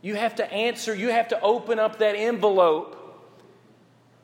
You 0.01 0.15
have 0.15 0.35
to 0.35 0.53
answer, 0.53 0.95
you 0.95 1.09
have 1.09 1.27
to 1.29 1.41
open 1.41 1.79
up 1.79 1.99
that 1.99 2.15
envelope 2.15 2.93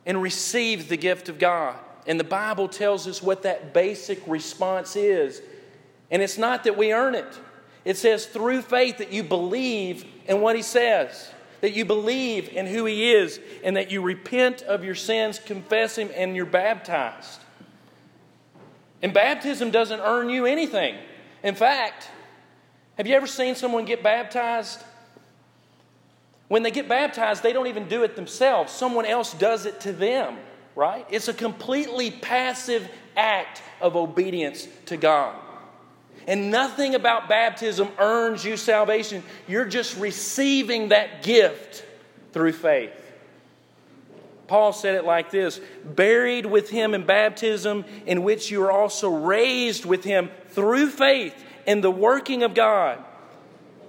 and 0.06 0.21
receive 0.21 0.88
the 0.88 0.97
gift 0.97 1.30
of 1.30 1.39
God. 1.39 1.78
And 2.06 2.19
the 2.19 2.26
Bible 2.26 2.67
tells 2.67 3.08
us 3.08 3.21
what 3.21 3.43
that 3.43 3.73
basic 3.73 4.21
response 4.28 4.95
is. 4.95 5.41
And 6.12 6.21
it's 6.21 6.38
not 6.38 6.65
that 6.65 6.78
we 6.78 6.93
earn 6.93 7.15
it, 7.15 7.39
it 7.86 7.97
says 7.97 8.26
through 8.26 8.62
faith 8.62 8.99
that 8.99 9.12
you 9.12 9.23
believe 9.23 10.06
in 10.28 10.41
what 10.41 10.56
He 10.56 10.62
says, 10.62 11.33
that 11.63 11.71
you 11.71 11.86
believe 11.86 12.49
in 12.49 12.67
who 12.67 12.84
He 12.84 13.13
is, 13.13 13.39
and 13.63 13.78
that 13.78 13.89
you 13.89 14.02
repent 14.02 14.63
of 14.63 14.84
your 14.84 14.95
sins, 14.95 15.39
confess 15.39 15.97
Him, 15.97 16.10
and 16.13 16.36
you're 16.36 16.45
baptized. 16.45 17.39
And 19.02 19.13
baptism 19.13 19.71
doesn't 19.71 20.02
earn 20.02 20.30
you 20.30 20.45
anything. 20.45 20.97
In 21.41 21.56
fact, 21.56 22.10
have 22.97 23.08
you 23.08 23.15
ever 23.15 23.28
seen 23.28 23.56
someone 23.56 23.86
get 23.86 24.04
baptized? 24.04 24.84
When 26.49 26.63
they 26.63 26.71
get 26.71 26.89
baptized, 26.89 27.43
they 27.43 27.54
don't 27.54 27.67
even 27.67 27.88
do 27.88 28.04
it 28.04 28.17
themselves, 28.17 28.73
someone 28.73 29.06
else 29.06 29.34
does 29.34 29.65
it 29.65 29.80
to 29.82 29.93
them, 29.93 30.39
right? 30.76 31.08
It's 31.10 31.30
a 31.30 31.34
completely 31.34 32.12
passive 32.12 32.89
act 33.15 33.62
of 33.80 33.95
obedience 33.95 34.67
to 34.88 34.97
God. 34.97 35.34
And 36.28 36.52
nothing 36.52 36.95
about 36.95 37.28
baptism 37.28 37.89
earns 37.99 38.45
you 38.45 38.56
salvation. 38.56 39.23
You're 39.47 39.65
just 39.65 39.97
receiving 39.97 40.89
that 40.89 41.23
gift 41.23 41.86
through 42.32 42.54
faith. 42.54 42.91
Paul 44.47 44.73
said 44.73 44.95
it 44.95 45.06
like 45.06 45.32
this 45.32 45.60
buried 45.84 46.45
with 46.45 46.69
him 46.69 46.93
in 46.93 47.06
baptism, 47.06 47.86
in 48.06 48.23
which 48.23 48.52
you 48.52 48.63
are 48.63 48.71
also 48.71 49.10
raised 49.10 49.86
with 49.86 50.04
him 50.04 50.30
through 50.49 50.89
faith 50.89 51.34
in 51.65 51.82
the 51.82 51.91
working 51.91 52.43
of 52.43 52.54
God 52.54 53.04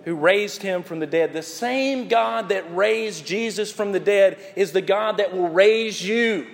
who 0.05 0.15
raised 0.15 0.63
him 0.63 0.83
from 0.83 1.01
the 1.01 1.07
dead. 1.07 1.33
The 1.33 1.43
same 1.43 2.09
God 2.09 2.51
that 2.51 2.77
raised 2.77 3.27
Jesus 3.27 3.73
from 3.73 3.93
the 3.93 4.01
dead 4.01 4.39
is 4.55 4.73
the 4.73 4.83
God 4.83 5.17
that 5.17 5.33
will 5.35 5.49
raise 5.49 6.07
you 6.07 6.47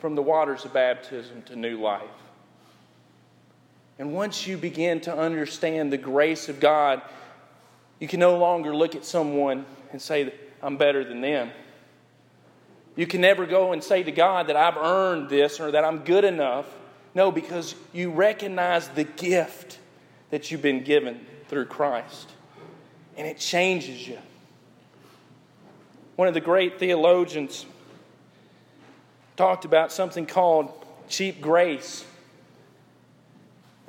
from 0.00 0.14
the 0.14 0.22
waters 0.22 0.64
of 0.64 0.72
baptism 0.72 1.42
to 1.42 1.56
new 1.56 1.80
life. 1.80 2.02
And 4.00 4.14
once 4.14 4.46
you 4.46 4.56
begin 4.56 5.02
to 5.02 5.14
understand 5.14 5.92
the 5.92 5.98
grace 5.98 6.48
of 6.48 6.58
God, 6.58 7.02
you 7.98 8.08
can 8.08 8.18
no 8.18 8.38
longer 8.38 8.74
look 8.74 8.94
at 8.94 9.04
someone 9.04 9.66
and 9.92 10.00
say, 10.00 10.32
I'm 10.62 10.78
better 10.78 11.04
than 11.04 11.20
them. 11.20 11.50
You 12.96 13.06
can 13.06 13.20
never 13.20 13.44
go 13.44 13.74
and 13.74 13.84
say 13.84 14.02
to 14.02 14.10
God 14.10 14.46
that 14.46 14.56
I've 14.56 14.78
earned 14.78 15.28
this 15.28 15.60
or 15.60 15.72
that 15.72 15.84
I'm 15.84 15.98
good 15.98 16.24
enough. 16.24 16.64
No, 17.14 17.30
because 17.30 17.74
you 17.92 18.10
recognize 18.10 18.88
the 18.88 19.04
gift 19.04 19.78
that 20.30 20.50
you've 20.50 20.62
been 20.62 20.82
given 20.82 21.20
through 21.48 21.66
Christ. 21.66 22.30
And 23.18 23.26
it 23.26 23.36
changes 23.36 24.08
you. 24.08 24.16
One 26.16 26.26
of 26.26 26.32
the 26.32 26.40
great 26.40 26.78
theologians 26.78 27.66
talked 29.36 29.66
about 29.66 29.92
something 29.92 30.24
called 30.24 30.72
cheap 31.06 31.42
grace. 31.42 32.06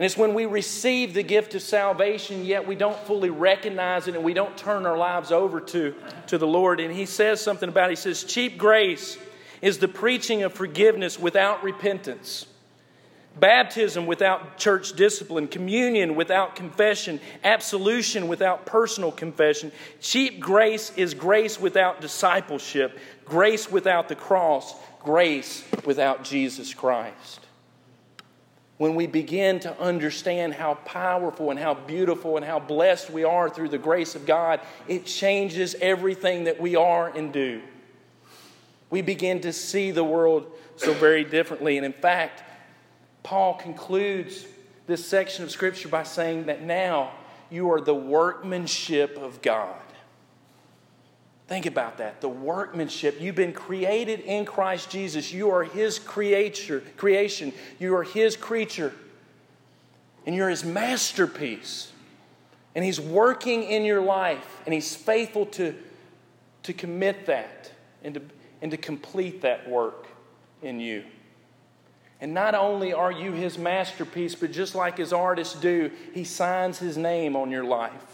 And 0.01 0.07
it's 0.07 0.17
when 0.17 0.33
we 0.33 0.47
receive 0.47 1.13
the 1.13 1.21
gift 1.21 1.53
of 1.53 1.61
salvation, 1.61 2.43
yet 2.43 2.65
we 2.65 2.73
don't 2.73 2.97
fully 3.05 3.29
recognize 3.29 4.07
it 4.07 4.15
and 4.15 4.23
we 4.23 4.33
don't 4.33 4.57
turn 4.57 4.87
our 4.87 4.97
lives 4.97 5.31
over 5.31 5.61
to, 5.61 5.93
to 6.25 6.39
the 6.39 6.47
Lord. 6.47 6.79
And 6.79 6.91
he 6.91 7.05
says 7.05 7.39
something 7.39 7.69
about 7.69 7.91
it. 7.91 7.91
He 7.91 7.95
says, 7.97 8.23
Cheap 8.23 8.57
grace 8.57 9.19
is 9.61 9.77
the 9.77 9.87
preaching 9.87 10.41
of 10.41 10.53
forgiveness 10.53 11.19
without 11.19 11.63
repentance, 11.63 12.47
baptism 13.39 14.07
without 14.07 14.57
church 14.57 14.93
discipline, 14.93 15.47
communion 15.47 16.15
without 16.15 16.55
confession, 16.55 17.19
absolution 17.43 18.27
without 18.27 18.65
personal 18.65 19.11
confession. 19.11 19.71
Cheap 19.99 20.39
grace 20.39 20.91
is 20.97 21.13
grace 21.13 21.59
without 21.59 22.01
discipleship, 22.01 22.97
grace 23.23 23.69
without 23.69 24.09
the 24.09 24.15
cross, 24.15 24.73
grace 25.03 25.63
without 25.85 26.23
Jesus 26.23 26.73
Christ 26.73 27.41
when 28.81 28.95
we 28.95 29.05
begin 29.05 29.59
to 29.59 29.79
understand 29.79 30.55
how 30.55 30.73
powerful 30.73 31.51
and 31.51 31.59
how 31.59 31.75
beautiful 31.75 32.35
and 32.35 32.43
how 32.43 32.57
blessed 32.57 33.11
we 33.11 33.23
are 33.23 33.47
through 33.47 33.69
the 33.69 33.77
grace 33.77 34.15
of 34.15 34.25
God, 34.25 34.59
it 34.87 35.05
changes 35.05 35.75
everything 35.79 36.45
that 36.45 36.59
we 36.59 36.75
are 36.75 37.07
and 37.09 37.31
do. 37.31 37.61
We 38.89 39.03
begin 39.03 39.39
to 39.41 39.53
see 39.53 39.91
the 39.91 40.03
world 40.03 40.51
so 40.77 40.95
very 40.95 41.23
differently. 41.23 41.77
And 41.77 41.85
in 41.85 41.93
fact, 41.93 42.41
Paul 43.21 43.53
concludes 43.53 44.47
this 44.87 45.05
section 45.05 45.43
of 45.43 45.51
Scripture 45.51 45.87
by 45.87 46.01
saying 46.01 46.47
that 46.47 46.63
now 46.63 47.11
you 47.51 47.69
are 47.69 47.81
the 47.81 47.93
workmanship 47.93 49.15
of 49.15 49.43
God. 49.43 49.79
Think 51.51 51.65
about 51.65 51.97
that. 51.97 52.21
The 52.21 52.29
workmanship. 52.29 53.19
You've 53.19 53.35
been 53.35 53.51
created 53.51 54.21
in 54.21 54.45
Christ 54.45 54.89
Jesus. 54.89 55.33
You 55.33 55.49
are 55.49 55.65
His 55.65 55.99
creature, 55.99 56.81
creation. 56.95 57.51
You 57.77 57.93
are 57.97 58.03
His 58.03 58.37
creature. 58.37 58.93
And 60.25 60.33
you're 60.33 60.47
His 60.47 60.63
masterpiece. 60.63 61.91
And 62.73 62.85
He's 62.85 63.01
working 63.01 63.63
in 63.63 63.83
your 63.83 63.99
life. 63.99 64.61
And 64.65 64.73
He's 64.73 64.95
faithful 64.95 65.45
to, 65.47 65.75
to 66.63 66.71
commit 66.71 67.25
that 67.25 67.73
and 68.01 68.13
to, 68.13 68.21
and 68.61 68.71
to 68.71 68.77
complete 68.77 69.41
that 69.41 69.69
work 69.69 70.07
in 70.61 70.79
you. 70.79 71.03
And 72.21 72.33
not 72.33 72.55
only 72.55 72.93
are 72.93 73.11
you 73.11 73.33
His 73.33 73.57
masterpiece, 73.57 74.35
but 74.35 74.53
just 74.53 74.73
like 74.73 74.99
His 74.99 75.11
artists 75.11 75.59
do, 75.59 75.91
He 76.13 76.23
signs 76.23 76.79
His 76.79 76.95
name 76.95 77.35
on 77.35 77.51
your 77.51 77.65
life 77.65 78.10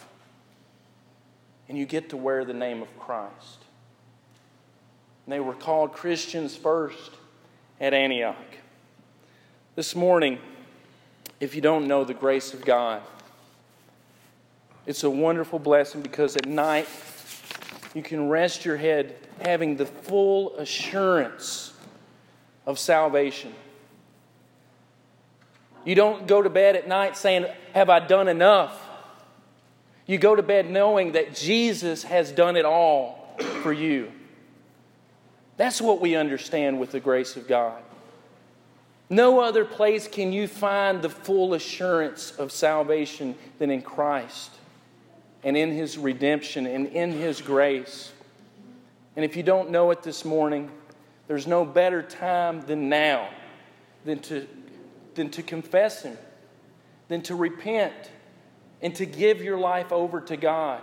and 1.70 1.78
you 1.78 1.86
get 1.86 2.10
to 2.10 2.18
wear 2.18 2.46
the 2.46 2.54
name 2.54 2.82
of 2.82 3.00
Christ. 3.00 3.66
And 5.26 5.34
they 5.34 5.40
were 5.40 5.54
called 5.54 5.94
Christians 5.94 6.56
first 6.56 7.12
at 7.80 7.94
Antioch. 7.94 8.36
This 9.76 9.96
morning, 9.96 10.40
if 11.40 11.54
you 11.54 11.62
don't 11.62 11.88
know 11.88 12.04
the 12.04 12.14
grace 12.14 12.54
of 12.54 12.64
God, 12.64 13.02
it's 14.86 15.04
a 15.04 15.10
wonderful 15.10 15.60
blessing 15.60 16.02
because 16.02 16.38
at 16.38 16.48
night 16.48 16.88
you 17.94 18.02
can 18.02 18.30
rest 18.30 18.64
your 18.64 18.78
head 18.78 19.16
having 19.42 19.76
the 19.76 19.86
full 19.86 20.56
assurance 20.58 21.74
of 22.66 22.80
salvation. 22.80 23.54
You 25.84 25.96
don't 25.96 26.28
go 26.28 26.42
to 26.42 26.50
bed 26.50 26.76
at 26.76 26.88
night 26.88 27.18
saying, 27.18 27.46
Have 27.74 27.90
I 27.90 28.00
done 28.00 28.28
enough? 28.28 28.87
You 30.08 30.18
go 30.18 30.36
to 30.36 30.42
bed 30.42 30.70
knowing 30.70 31.12
that 31.12 31.36
Jesus 31.36 32.04
has 32.04 32.32
done 32.32 32.56
it 32.56 32.66
all 32.66 33.36
for 33.62 33.74
you. 33.74 34.12
That's 35.58 35.82
what 35.82 36.00
we 36.00 36.16
understand 36.16 36.80
with 36.80 36.92
the 36.92 37.00
grace 37.00 37.36
of 37.36 37.48
God. 37.48 37.82
No 39.10 39.40
other 39.40 39.66
place 39.66 40.08
can 40.08 40.34
you 40.34 40.48
find 40.48 41.02
the 41.02 41.10
full 41.10 41.54
assurance 41.54 42.32
of 42.32 42.52
salvation 42.52 43.36
than 43.58 43.70
in 43.70 43.82
Christ 43.82 44.52
and 45.44 45.56
in 45.56 45.72
His 45.72 45.98
redemption 45.98 46.66
and 46.66 46.88
in 46.88 47.12
His 47.12 47.42
grace. 47.42 48.12
And 49.16 49.24
if 49.24 49.36
you 49.36 49.44
don't 49.44 49.72
know 49.72 49.92
it 49.92 50.04
this 50.04 50.26
morning, 50.26 50.70
there's 51.28 51.48
no 51.48 51.66
better 51.66 52.02
time 52.02 52.62
than 52.62 52.90
now 52.90 53.30
than 54.06 54.20
to, 54.20 54.48
than 55.16 55.30
to 55.32 55.44
confess 55.44 56.04
Him, 56.04 56.18
than 57.08 57.22
to 57.24 57.36
repent, 57.36 57.94
and 58.82 58.96
to 58.96 59.06
give 59.06 59.42
your 59.42 59.58
life 59.58 59.92
over 59.92 60.22
to 60.22 60.38
God. 60.38 60.82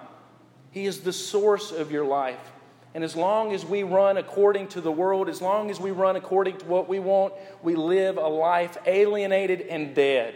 He 0.70 0.87
is 0.87 1.00
the 1.00 1.12
source 1.12 1.70
of 1.70 1.92
your 1.92 2.04
life. 2.04 2.52
And 2.94 3.02
as 3.02 3.16
long 3.16 3.52
as 3.52 3.64
we 3.64 3.83
run 3.83 4.16
according 4.16 4.68
to 4.68 4.80
the 4.80 4.90
world, 4.90 5.28
as 5.28 5.42
long 5.42 5.70
as 5.70 5.80
we 5.80 5.90
run 5.90 6.16
according 6.16 6.59
to 6.59 6.66
what 6.66 6.88
we 6.88 7.00
want, 7.00 7.35
we 7.62 7.74
live 7.74 8.16
a 8.16 8.26
life 8.26 8.76
alienated 8.87 9.62
and 9.62 9.94
dead. 9.94 10.35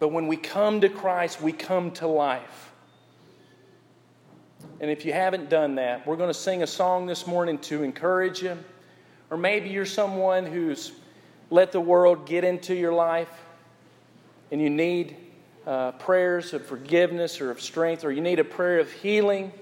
But 0.00 0.08
when 0.08 0.26
we 0.26 0.36
come 0.36 0.80
to 0.80 0.88
Christ, 0.88 1.40
we 1.40 1.52
come 1.52 1.92
to 1.92 2.06
life. 2.06 2.72
And 4.80 4.90
if 4.90 5.04
you 5.04 5.12
haven't 5.12 5.48
done 5.48 5.76
that, 5.76 6.06
we're 6.06 6.16
going 6.16 6.30
to 6.30 6.34
sing 6.34 6.62
a 6.62 6.66
song 6.66 7.06
this 7.06 7.26
morning 7.26 7.58
to 7.58 7.84
encourage 7.84 8.42
you. 8.42 8.58
Or 9.30 9.36
maybe 9.36 9.70
you're 9.70 9.86
someone 9.86 10.46
who's 10.46 10.92
let 11.48 11.70
the 11.72 11.80
world 11.80 12.26
get 12.26 12.42
into 12.44 12.74
your 12.74 12.92
life 12.92 13.30
and 14.50 14.60
you 14.60 14.68
need 14.68 15.16
uh, 15.66 15.92
prayers 15.92 16.52
of 16.52 16.64
forgiveness 16.66 17.40
or 17.40 17.50
of 17.50 17.60
strength, 17.60 18.04
or 18.04 18.12
you 18.12 18.20
need 18.20 18.38
a 18.38 18.44
prayer 18.44 18.78
of 18.78 18.90
healing 18.90 19.52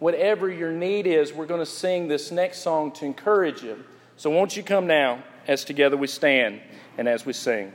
whatever 0.00 0.50
your 0.50 0.72
need 0.72 1.06
is, 1.06 1.32
we're 1.32 1.46
going 1.46 1.60
to 1.60 1.66
sing 1.66 2.08
this 2.08 2.32
next 2.32 2.58
song 2.58 2.90
to 2.90 3.04
encourage 3.04 3.62
you. 3.62 3.84
So, 4.16 4.30
won't 4.30 4.56
you 4.56 4.62
come 4.62 4.86
now 4.86 5.22
as 5.46 5.64
together 5.64 5.96
we 5.96 6.08
stand 6.08 6.60
and 6.98 7.08
as 7.08 7.24
we 7.24 7.32
sing? 7.32 7.72